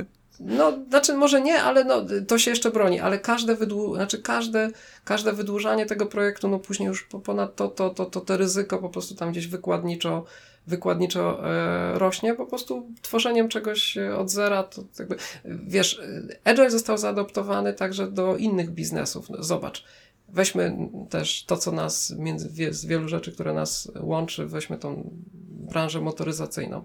E, 0.00 0.25
no, 0.40 0.72
znaczy 0.88 1.14
może 1.14 1.40
nie, 1.40 1.62
ale 1.62 1.84
no, 1.84 2.06
to 2.28 2.38
się 2.38 2.50
jeszcze 2.50 2.70
broni, 2.70 3.00
ale 3.00 3.18
każde, 3.18 3.54
wydłu 3.54 3.94
znaczy 3.94 4.22
każde, 4.22 4.70
każde 5.04 5.32
wydłużanie 5.32 5.86
tego 5.86 6.06
projektu, 6.06 6.48
no 6.48 6.58
później 6.58 6.86
już 6.86 7.08
ponad 7.24 7.56
to, 7.56 7.68
to, 7.68 7.90
to, 7.90 8.04
to, 8.04 8.20
to 8.20 8.36
ryzyko 8.36 8.78
po 8.78 8.88
prostu 8.88 9.14
tam 9.14 9.30
gdzieś 9.30 9.46
wykładniczo 9.46 10.24
wykładniczo 10.66 11.50
e, 11.50 11.98
rośnie, 11.98 12.34
po 12.34 12.46
prostu 12.46 12.86
tworzeniem 13.02 13.48
czegoś 13.48 13.96
e, 13.98 14.16
od 14.16 14.30
zera, 14.30 14.62
to 14.62 14.82
jakby, 14.98 15.16
wiesz, 15.44 16.00
Agile 16.44 16.70
został 16.70 16.98
zaadoptowany 16.98 17.74
także 17.74 18.10
do 18.10 18.36
innych 18.36 18.70
biznesów. 18.70 19.30
No, 19.30 19.42
zobacz, 19.42 19.84
weźmy 20.28 20.76
też 21.10 21.44
to, 21.44 21.56
co 21.56 21.72
nas, 21.72 22.14
między, 22.18 22.74
z 22.74 22.86
wielu 22.86 23.08
rzeczy, 23.08 23.32
które 23.32 23.52
nas 23.52 23.92
łączy, 24.00 24.46
weźmy 24.46 24.78
tą 24.78 25.10
branżę 25.48 26.00
motoryzacyjną. 26.00 26.82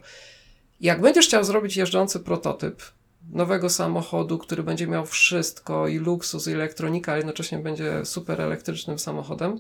Jak 0.82 1.02
będziesz 1.02 1.28
chciał 1.28 1.44
zrobić 1.44 1.78
jeżdżący 1.78 2.20
prototyp 2.20 2.82
nowego 3.30 3.70
samochodu, 3.70 4.38
który 4.38 4.64
będzie 4.64 4.88
miał 4.88 5.06
wszystko 5.06 5.88
i 5.88 5.98
luksus, 5.98 6.48
i 6.48 6.52
elektronika, 6.52 7.12
ale 7.12 7.20
jednocześnie 7.20 7.60
będzie 7.60 8.06
super 8.06 8.42
elektrycznym 8.42 9.00
samochodem, 9.00 9.60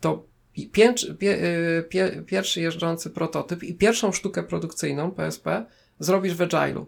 to 0.00 0.24
pięć, 0.72 1.06
pie, 1.18 1.44
y, 1.78 1.82
pie, 1.88 2.22
pierwszy 2.26 2.60
jeżdżący 2.60 3.10
prototyp 3.10 3.62
i 3.62 3.74
pierwszą 3.74 4.12
sztukę 4.12 4.42
produkcyjną 4.42 5.10
PSP 5.10 5.66
zrobisz 5.98 6.34
w 6.34 6.38
Agile'u. 6.38 6.84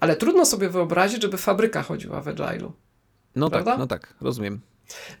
Ale 0.00 0.16
trudno 0.16 0.44
sobie 0.44 0.68
wyobrazić, 0.68 1.22
żeby 1.22 1.36
fabryka 1.36 1.82
chodziła 1.82 2.20
w 2.20 2.26
Agile'u. 2.26 2.70
No 3.36 3.50
Prawda? 3.50 3.70
tak, 3.70 3.78
no 3.78 3.86
tak, 3.86 4.14
rozumiem. 4.20 4.60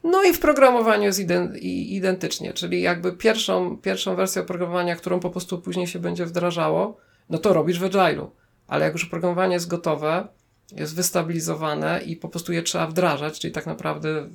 No 0.04 0.24
i 0.24 0.32
w 0.32 0.40
programowaniu 0.40 1.04
jest 1.04 1.20
identycznie, 1.62 2.52
czyli 2.52 2.82
jakby 2.82 3.12
pierwszą, 3.12 3.76
pierwszą 3.76 4.16
wersję 4.16 4.42
oprogramowania, 4.42 4.96
którą 4.96 5.20
po 5.20 5.30
prostu 5.30 5.58
później 5.58 5.86
się 5.86 5.98
będzie 5.98 6.26
wdrażało, 6.26 6.96
no 7.30 7.38
to 7.38 7.52
robisz 7.52 7.80
w 7.80 7.82
Agile'u. 7.82 8.26
Ale 8.68 8.84
jak 8.84 8.92
już 8.92 9.04
oprogramowanie 9.04 9.54
jest 9.54 9.68
gotowe, 9.68 10.28
jest 10.72 10.94
wystabilizowane 10.94 12.00
i 12.06 12.16
po 12.16 12.28
prostu 12.28 12.52
je 12.52 12.62
trzeba 12.62 12.86
wdrażać, 12.86 13.40
czyli 13.40 13.52
tak 13.52 13.66
naprawdę 13.66 14.28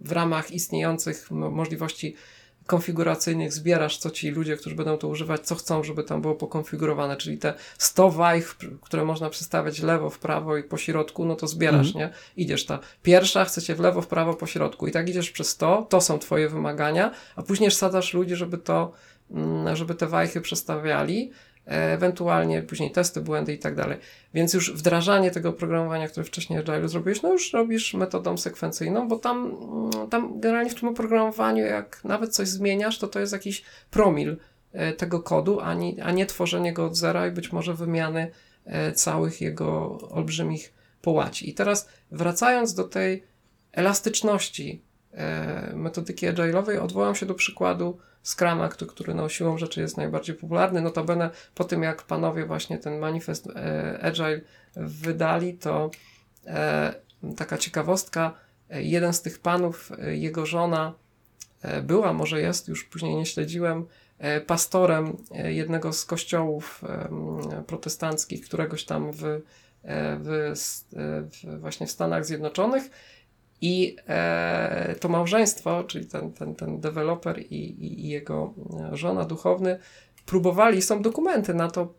w 0.00 0.12
ramach 0.12 0.50
istniejących 0.50 1.30
mo- 1.30 1.50
możliwości 1.50 2.14
konfiguracyjnych 2.66 3.52
zbierasz, 3.52 3.98
co 3.98 4.10
ci 4.10 4.30
ludzie, 4.30 4.56
którzy 4.56 4.76
będą 4.76 4.96
to 4.96 5.08
używać, 5.08 5.40
co 5.46 5.54
chcą, 5.54 5.84
żeby 5.84 6.04
tam 6.04 6.20
było 6.22 6.34
pokonfigurowane, 6.34 7.16
czyli 7.16 7.38
te 7.38 7.54
100 7.78 8.10
wajch, 8.10 8.56
które 8.82 9.04
można 9.04 9.30
przestawiać 9.30 9.80
lewo, 9.80 10.10
w 10.10 10.18
prawo 10.18 10.56
i 10.56 10.62
po 10.62 10.76
środku, 10.76 11.24
no 11.24 11.36
to 11.36 11.46
zbierasz, 11.46 11.94
nie? 11.94 12.10
Idziesz 12.36 12.66
ta 12.66 12.78
pierwsza, 13.02 13.44
chcecie 13.44 13.74
w 13.74 13.80
lewo, 13.80 14.02
w 14.02 14.06
prawo, 14.06 14.34
po 14.34 14.46
środku 14.46 14.86
i 14.86 14.92
tak 14.92 15.08
idziesz 15.08 15.30
przez 15.30 15.56
to, 15.56 15.86
to 15.88 16.00
są 16.00 16.18
twoje 16.18 16.48
wymagania, 16.48 17.10
a 17.36 17.42
później 17.42 17.70
sadzasz 17.70 18.14
ludzi, 18.14 18.36
żeby 18.36 18.58
to, 18.58 18.92
mm, 19.30 19.76
żeby 19.76 19.94
te 19.94 20.06
wajchy 20.06 20.40
przestawiali, 20.40 21.30
ewentualnie 21.68 22.62
później 22.62 22.90
testy, 22.90 23.20
błędy 23.20 23.52
i 23.52 23.58
tak 23.58 23.74
dalej. 23.74 23.98
Więc 24.34 24.54
już 24.54 24.72
wdrażanie 24.72 25.30
tego 25.30 25.48
oprogramowania, 25.48 26.08
które 26.08 26.24
wcześniej 26.24 26.58
Agile 26.58 26.88
zrobiłeś, 26.88 27.22
no 27.22 27.32
już 27.32 27.52
robisz 27.52 27.94
metodą 27.94 28.36
sekwencyjną, 28.36 29.08
bo 29.08 29.18
tam, 29.18 29.46
mm, 29.46 30.08
tam 30.10 30.40
generalnie 30.40 30.70
w 30.70 30.80
tym 30.80 30.88
oprogramowaniu, 30.88 31.64
jak 31.64 32.04
nawet 32.04 32.34
coś 32.34 32.48
zmieniasz, 32.48 32.98
to 32.98 33.08
to 33.08 33.20
jest 33.20 33.32
jakiś 33.32 33.64
promil 33.90 34.36
e, 34.72 34.92
tego 34.92 35.20
kodu, 35.20 35.60
a 35.60 35.74
nie, 35.74 36.04
a 36.04 36.10
nie 36.10 36.26
tworzenie 36.26 36.72
go 36.72 36.86
od 36.86 36.96
zera 36.96 37.26
i 37.26 37.30
być 37.30 37.52
może 37.52 37.74
wymiany 37.74 38.30
e, 38.64 38.92
całych 38.92 39.40
jego 39.40 39.98
olbrzymich 40.10 40.72
połaci. 41.02 41.50
I 41.50 41.54
teraz 41.54 41.88
wracając 42.10 42.74
do 42.74 42.84
tej 42.84 43.24
elastyczności 43.72 44.82
metodyki 45.74 46.26
agile'owej, 46.26 46.78
odwołam 46.78 47.14
się 47.14 47.26
do 47.26 47.34
przykładu 47.34 47.98
Scrama, 48.22 48.68
który, 48.68 48.90
który 48.90 49.14
no, 49.14 49.28
siłą 49.28 49.58
rzeczy 49.58 49.80
jest 49.80 49.96
najbardziej 49.96 50.36
popularny. 50.36 50.80
Notabene 50.80 51.30
po 51.54 51.64
tym, 51.64 51.82
jak 51.82 52.02
panowie 52.02 52.46
właśnie 52.46 52.78
ten 52.78 52.98
manifest 52.98 53.46
e, 53.46 53.98
Agile 54.02 54.40
wydali, 54.76 55.54
to 55.54 55.90
e, 56.46 56.94
taka 57.36 57.58
ciekawostka, 57.58 58.34
e, 58.70 58.82
jeden 58.82 59.12
z 59.12 59.22
tych 59.22 59.38
panów, 59.38 59.92
e, 59.98 60.16
jego 60.16 60.46
żona 60.46 60.94
e, 61.62 61.82
była, 61.82 62.12
może 62.12 62.40
jest, 62.40 62.68
już 62.68 62.84
później 62.84 63.16
nie 63.16 63.26
śledziłem, 63.26 63.86
e, 64.18 64.40
pastorem 64.40 65.16
e, 65.30 65.52
jednego 65.52 65.92
z 65.92 66.04
kościołów 66.04 66.84
protestanckich, 67.66 68.44
któregoś 68.44 68.84
tam 68.84 69.12
w, 69.12 69.24
e, 69.24 69.40
w, 70.16 70.28
e, 70.28 70.54
w, 71.22 71.60
właśnie 71.60 71.86
w 71.86 71.90
Stanach 71.90 72.24
Zjednoczonych. 72.24 72.90
I 73.60 73.96
e, 74.08 74.94
to 75.00 75.08
małżeństwo, 75.08 75.84
czyli 75.84 76.06
ten, 76.06 76.32
ten, 76.32 76.54
ten 76.54 76.80
deweloper 76.80 77.38
i, 77.38 77.54
i, 77.54 78.06
i 78.06 78.08
jego 78.08 78.54
e, 78.92 78.96
żona 78.96 79.24
duchowny, 79.24 79.78
próbowali, 80.28 80.82
są 80.82 81.02
dokumenty 81.02 81.54
na 81.54 81.70
to, 81.70 81.94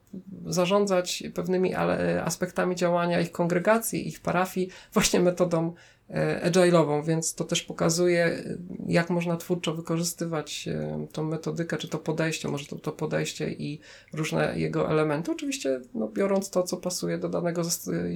zarządzać 0.45 1.23
pewnymi 1.33 1.75
ale, 1.75 2.23
aspektami 2.23 2.75
działania 2.75 3.19
ich 3.19 3.31
kongregacji, 3.31 4.07
ich 4.07 4.19
parafii, 4.19 4.69
właśnie 4.93 5.19
metodą 5.19 5.73
e, 6.09 6.51
agile'ową, 6.51 7.05
więc 7.05 7.35
to 7.35 7.43
też 7.43 7.63
pokazuje, 7.63 8.25
e, 8.25 8.57
jak 8.87 9.09
można 9.09 9.37
twórczo 9.37 9.73
wykorzystywać 9.73 10.67
e, 10.67 11.07
tą 11.11 11.23
metodykę, 11.23 11.77
czy 11.77 11.87
to 11.87 11.97
podejście, 11.97 12.47
może 12.47 12.65
to, 12.65 12.75
to 12.75 12.91
podejście 12.91 13.51
i 13.51 13.79
różne 14.13 14.59
jego 14.59 14.91
elementy. 14.91 15.31
Oczywiście 15.31 15.81
no, 15.93 16.07
biorąc 16.07 16.49
to, 16.49 16.63
co 16.63 16.77
pasuje 16.77 17.17
do 17.17 17.29
danego 17.29 17.61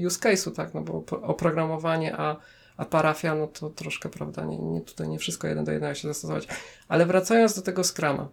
use 0.07 0.19
case'u, 0.19 0.51
tak, 0.51 0.73
no 0.73 0.81
bo 0.81 1.01
pro- 1.01 1.21
oprogramowanie, 1.21 2.15
a 2.17 2.35
a 2.77 2.85
parafia, 2.85 3.35
no 3.35 3.47
to 3.47 3.69
troszkę, 3.69 4.09
prawda, 4.09 4.45
nie, 4.45 4.57
nie, 4.57 4.81
tutaj 4.81 5.07
nie 5.07 5.19
wszystko 5.19 5.47
jeden 5.47 5.65
do 5.65 5.71
jednego 5.71 5.95
się 5.95 6.07
zastosować. 6.07 6.47
Ale 6.87 7.05
wracając 7.05 7.55
do 7.55 7.61
tego 7.61 7.83
Scrama. 7.83 8.29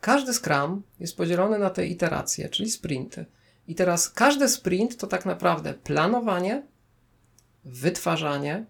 Każdy 0.00 0.32
Scrum 0.34 0.82
jest 1.00 1.16
podzielony 1.16 1.58
na 1.58 1.70
te 1.70 1.86
iteracje, 1.86 2.48
czyli 2.48 2.70
sprinty. 2.70 3.26
I 3.68 3.74
teraz 3.74 4.10
każdy 4.10 4.48
sprint 4.48 4.96
to 4.96 5.06
tak 5.06 5.26
naprawdę 5.26 5.74
planowanie, 5.74 6.62
wytwarzanie, 7.64 8.66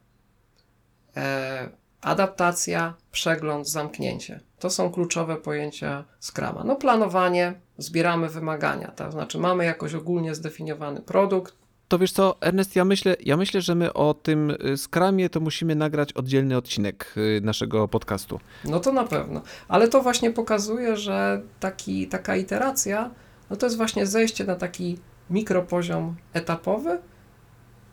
e, 1.16 1.70
adaptacja, 2.00 2.94
przegląd, 3.12 3.68
zamknięcie. 3.68 4.40
To 4.58 4.70
są 4.70 4.92
kluczowe 4.92 5.36
pojęcia 5.36 6.04
Scrama. 6.20 6.64
No 6.64 6.76
planowanie, 6.76 7.60
zbieramy 7.78 8.28
wymagania, 8.28 8.88
to 8.88 9.12
znaczy 9.12 9.38
mamy 9.38 9.64
jakoś 9.64 9.94
ogólnie 9.94 10.34
zdefiniowany 10.34 11.00
produkt, 11.00 11.61
To 11.92 11.98
wiesz 11.98 12.12
co, 12.12 12.36
Ernest, 12.40 12.76
ja 12.76 12.84
myślę, 12.84 13.16
ja 13.20 13.36
myślę, 13.36 13.60
że 13.60 13.74
my 13.74 13.92
o 13.92 14.14
tym 14.14 14.50
y, 14.50 14.76
skramie 14.76 15.30
to 15.30 15.40
musimy 15.40 15.74
nagrać 15.74 16.12
oddzielny 16.12 16.56
odcinek 16.56 17.14
y, 17.16 17.40
naszego 17.44 17.88
podcastu. 17.88 18.40
No 18.64 18.80
to 18.80 18.92
na 18.92 19.04
pewno. 19.04 19.42
Ale 19.68 19.88
to 19.88 20.02
właśnie 20.02 20.30
pokazuje, 20.30 20.96
że 20.96 21.42
taki, 21.60 22.08
taka 22.08 22.36
iteracja, 22.36 23.10
no 23.50 23.56
to 23.56 23.66
jest 23.66 23.76
właśnie 23.76 24.06
zejście 24.06 24.44
na 24.44 24.54
taki 24.54 24.98
mikropoziom 25.30 26.16
etapowy, 26.32 26.98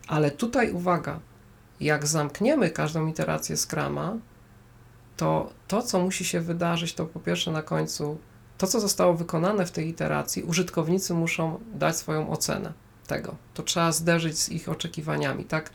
ale 0.08 0.30
tutaj 0.30 0.72
uwaga, 0.72 1.20
jak 1.80 2.06
zamkniemy 2.06 2.70
każdą 2.70 3.06
iterację 3.06 3.56
Scrama, 3.56 4.16
to 5.16 5.50
to, 5.68 5.82
co 5.82 6.00
musi 6.00 6.24
się 6.24 6.40
wydarzyć, 6.40 6.94
to 6.94 7.06
po 7.06 7.20
pierwsze 7.20 7.52
na 7.52 7.62
końcu, 7.62 8.18
to, 8.58 8.66
co 8.66 8.80
zostało 8.80 9.14
wykonane 9.14 9.66
w 9.66 9.70
tej 9.70 9.88
iteracji, 9.88 10.42
użytkownicy 10.42 11.14
muszą 11.14 11.60
dać 11.74 11.96
swoją 11.96 12.30
ocenę 12.30 12.72
tego. 13.10 13.36
To 13.54 13.62
trzeba 13.62 13.92
zderzyć 13.92 14.38
z 14.38 14.48
ich 14.48 14.68
oczekiwaniami, 14.68 15.44
tak? 15.44 15.70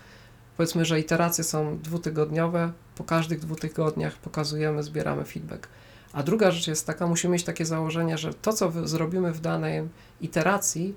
Powiedzmy, 0.58 0.86
że 0.86 1.00
iteracje 1.00 1.44
są 1.44 1.80
dwutygodniowe, 1.80 2.72
po 2.96 3.04
każdych 3.04 3.40
dwóch 3.40 3.60
tygodniach 3.60 4.18
pokazujemy, 4.18 4.84
zbieramy 4.84 5.26
feedback. 5.26 5.68
A 6.14 6.24
druga 6.24 6.52
rzecz 6.52 6.68
jest 6.68 6.88
taka, 6.88 7.08
musimy 7.08 7.34
mieć 7.34 7.44
takie 7.44 7.66
założenie, 7.66 8.18
że 8.18 8.34
to, 8.34 8.54
co 8.54 8.88
zrobimy 8.88 9.32
w 9.34 9.42
danej 9.42 9.88
iteracji, 10.22 10.96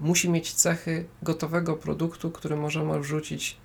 musi 0.00 0.30
mieć 0.30 0.52
cechy 0.52 1.04
gotowego 1.22 1.76
produktu, 1.76 2.30
który 2.30 2.56
możemy 2.56 3.00
wrzucić 3.00 3.56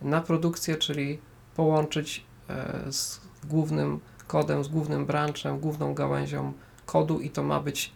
na 0.00 0.20
produkcję, 0.20 0.76
czyli 0.76 1.18
połączyć 1.56 2.24
e, 2.48 2.92
z 2.92 3.20
głównym 3.44 4.00
kodem, 4.26 4.64
z 4.64 4.68
głównym 4.68 5.06
branchem, 5.06 5.60
główną 5.60 5.94
gałęzią 5.94 6.52
kodu 6.86 7.20
i 7.20 7.30
to 7.30 7.42
ma 7.42 7.60
być 7.60 7.92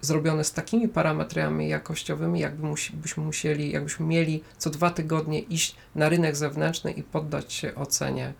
zrobione 0.00 0.44
z 0.44 0.52
takimi 0.52 0.88
parametrami 0.88 1.68
jakościowymi, 1.68 2.40
jakby 2.40 2.66
musi, 2.66 2.96
byśmy 2.96 3.24
musieli, 3.24 3.72
jakbyśmy 3.72 4.06
mieli 4.06 4.42
co 4.58 4.70
dwa 4.70 4.90
tygodnie 4.90 5.40
iść 5.40 5.76
na 5.94 6.08
rynek 6.08 6.36
zewnętrzny 6.36 6.92
i 6.92 7.02
poddać 7.02 7.52
się 7.52 7.74
ocenie 7.74 8.32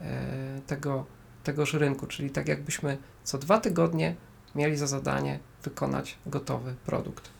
e, 0.00 0.60
tego, 0.66 1.06
tegoż 1.44 1.74
rynku, 1.74 2.06
czyli 2.06 2.30
tak 2.30 2.48
jakbyśmy 2.48 2.98
co 3.24 3.38
dwa 3.38 3.60
tygodnie 3.60 4.14
mieli 4.54 4.76
za 4.76 4.86
zadanie 4.86 5.38
wykonać 5.62 6.18
gotowy 6.26 6.74
produkt. 6.86 7.37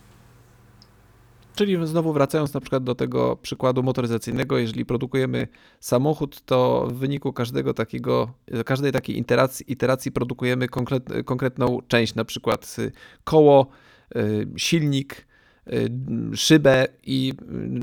Czyli 1.59 1.87
znowu 1.87 2.12
wracając 2.12 2.55
na 2.55 2.61
przykład 2.61 2.85
do 2.85 2.94
tego 2.94 3.37
przykładu 3.37 3.83
motoryzacyjnego, 3.83 4.59
jeżeli 4.59 4.85
produkujemy 4.85 5.49
samochód, 5.81 6.40
to 6.44 6.88
w 6.90 6.94
wyniku 6.94 7.33
każdego 7.33 7.75
takiego, 7.75 8.33
każdej 8.64 8.92
takiej 8.92 9.18
iteracji, 9.18 9.73
iteracji 9.73 10.12
produkujemy 10.12 10.68
konkret, 10.68 11.09
konkretną 11.25 11.79
część, 11.88 12.15
na 12.15 12.25
przykład 12.25 12.77
y, 12.79 12.92
koło, 13.25 13.67
y, 14.17 14.48
silnik, 14.56 15.27
y, 15.73 15.90
szybę, 16.35 16.87
i, 17.06 17.33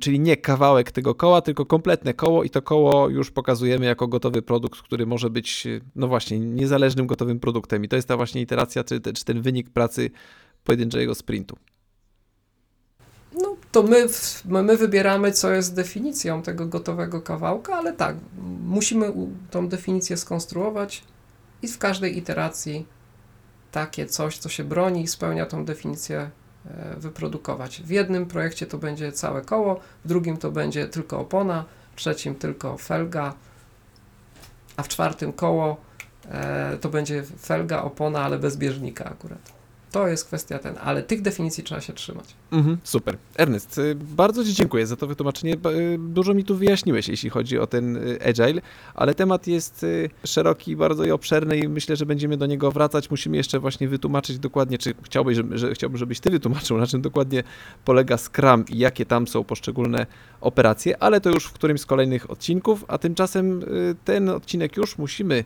czyli 0.01 0.19
nie 0.19 0.37
kawałek 0.37 0.91
tego 0.91 1.15
koła, 1.15 1.41
tylko 1.41 1.65
kompletne 1.65 2.13
koło 2.13 2.43
i 2.43 2.49
to 2.49 2.61
koło 2.61 3.09
już 3.09 3.31
pokazujemy 3.31 3.85
jako 3.85 4.07
gotowy 4.07 4.41
produkt, 4.41 4.81
który 4.81 5.05
może 5.05 5.29
być, 5.29 5.67
no 5.95 6.07
właśnie, 6.07 6.39
niezależnym 6.39 7.07
gotowym 7.07 7.39
produktem. 7.39 7.85
I 7.85 7.87
to 7.87 7.95
jest 7.95 8.07
ta 8.07 8.17
właśnie 8.17 8.41
iteracja, 8.41 8.83
czy, 8.83 9.01
czy 9.01 9.25
ten 9.25 9.41
wynik 9.41 9.69
pracy 9.69 10.11
pojedynczego 10.63 11.15
sprintu. 11.15 11.57
To 13.75 13.83
my, 13.83 14.07
my 14.45 14.63
my 14.63 14.77
wybieramy, 14.77 15.31
co 15.31 15.51
jest 15.51 15.75
definicją 15.75 16.41
tego 16.41 16.65
gotowego 16.65 17.21
kawałka, 17.21 17.75
ale 17.75 17.93
tak, 17.93 18.15
musimy 18.65 19.13
tą 19.51 19.67
definicję 19.67 20.17
skonstruować 20.17 21.03
i 21.61 21.67
w 21.67 21.77
każdej 21.77 22.17
iteracji 22.17 22.85
takie 23.71 24.05
coś, 24.05 24.37
co 24.37 24.49
się 24.49 24.63
broni 24.63 25.03
i 25.03 25.07
spełnia 25.07 25.45
tą 25.45 25.65
definicję 25.65 26.29
e, 26.65 26.95
wyprodukować. 26.97 27.81
W 27.81 27.89
jednym 27.89 28.25
projekcie 28.25 28.65
to 28.65 28.77
będzie 28.77 29.11
całe 29.11 29.41
koło, 29.41 29.79
w 30.05 30.07
drugim 30.07 30.37
to 30.37 30.51
będzie 30.51 30.87
tylko 30.87 31.19
opona, 31.19 31.65
w 31.91 31.95
trzecim 31.95 32.35
tylko 32.35 32.77
felga, 32.77 33.33
a 34.77 34.83
w 34.83 34.87
czwartym 34.87 35.33
koło 35.33 35.77
e, 36.31 36.77
to 36.81 36.89
będzie 36.89 37.23
felga, 37.23 37.81
opona, 37.81 38.23
ale 38.23 38.39
bez 38.39 38.57
bieżnika 38.57 39.05
akurat. 39.05 39.64
To 39.95 40.07
jest 40.07 40.25
kwestia 40.25 40.59
ten, 40.59 40.75
ale 40.83 41.03
tych 41.03 41.21
definicji 41.21 41.63
trzeba 41.63 41.81
się 41.81 41.93
trzymać. 41.93 42.25
Mhm, 42.51 42.77
super. 42.83 43.17
Ernest, 43.35 43.77
y, 43.77 43.95
bardzo 43.95 44.43
Ci 44.45 44.53
dziękuję 44.53 44.87
za 44.87 44.95
to 44.95 45.07
wytłumaczenie. 45.07 45.53
Y, 45.53 45.97
Dużo 45.99 46.33
mi 46.33 46.43
tu 46.43 46.55
wyjaśniłeś, 46.55 47.07
jeśli 47.07 47.29
chodzi 47.29 47.59
o 47.59 47.67
ten 47.67 47.97
y, 47.97 48.19
agile, 48.25 48.61
ale 48.95 49.13
temat 49.13 49.47
jest 49.47 49.85
szeroki, 50.25 50.75
bardzo 50.75 51.05
i 51.05 51.11
obszerny 51.11 51.57
i 51.57 51.67
myślę, 51.67 51.95
że 51.95 52.05
będziemy 52.05 52.37
do 52.37 52.45
niego 52.45 52.71
wracać. 52.71 53.11
Musimy 53.11 53.37
jeszcze 53.37 53.59
właśnie 53.59 53.87
wytłumaczyć 53.87 54.39
dokładnie, 54.39 54.77
czy 54.77 54.93
chciałbyś, 55.03 55.37
że, 55.51 55.73
chciałbym, 55.73 55.97
żebyś 55.97 56.19
Ty 56.19 56.29
wytłumaczył, 56.29 56.77
na 56.77 56.87
czym 56.87 57.01
dokładnie 57.01 57.43
polega 57.85 58.17
Scrum 58.17 58.65
i 58.69 58.77
jakie 58.77 59.05
tam 59.05 59.27
są 59.27 59.43
poszczególne 59.43 60.05
operacje, 60.41 61.03
ale 61.03 61.21
to 61.21 61.29
już 61.29 61.45
w 61.45 61.53
którymś 61.53 61.81
z 61.81 61.85
kolejnych 61.85 62.31
odcinków, 62.31 62.85
a 62.87 62.97
tymczasem 62.97 63.63
ten 64.05 64.29
odcinek 64.29 64.77
już 64.77 64.97
musimy 64.97 65.43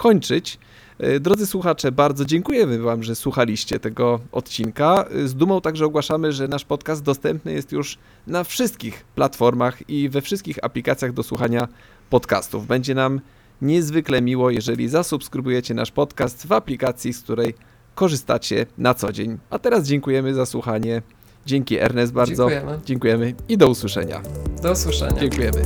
kończyć. 0.00 0.58
E, 0.98 1.20
Drodzy 1.20 1.46
słuchacze, 1.46 1.92
bardzo 1.92 2.24
dziękujemy 2.24 2.78
Wam, 2.78 3.02
że 3.02 3.14
słuchaliście 3.14 3.80
tego 3.80 4.20
odcinka. 4.32 5.04
E, 5.24 5.28
Z 5.28 5.34
dumą 5.34 5.60
także 5.60 5.84
ogłaszamy, 5.86 6.32
że 6.32 6.48
nasz 6.48 6.64
podcast 6.64 7.02
dostępny 7.02 7.52
jest 7.52 7.72
już 7.72 7.98
na 8.26 8.44
wszystkich 8.44 9.04
platformach 9.14 9.90
i 9.90 10.08
we 10.08 10.20
wszystkich 10.20 10.64
aplikacjach 10.64 11.12
do 11.12 11.22
słuchania 11.22 11.68
podcastów. 12.10 12.66
Będzie 12.66 12.94
nam 12.94 13.20
niezwykle 13.62 14.22
miło, 14.22 14.50
jeżeli 14.50 14.88
zasubskrybujecie 14.88 15.74
nasz 15.74 15.90
podcast 15.90 16.46
w 16.46 16.52
aplikacji, 16.52 17.12
z 17.12 17.22
której 17.22 17.54
korzystacie 17.94 18.66
na 18.78 18.94
co 18.94 19.12
dzień. 19.12 19.38
A 19.50 19.58
teraz 19.58 19.86
dziękujemy 19.86 20.34
za 20.34 20.46
słuchanie. 20.46 21.02
Dzięki 21.46 21.78
Ernest 21.78 22.12
bardzo. 22.12 22.50
Dziękujemy. 22.50 22.80
Dziękujemy 22.84 23.34
i 23.48 23.58
do 23.58 23.68
usłyszenia. 23.68 24.22
Do 24.62 24.72
usłyszenia. 24.72 25.20
Dziękujemy. 25.20 25.62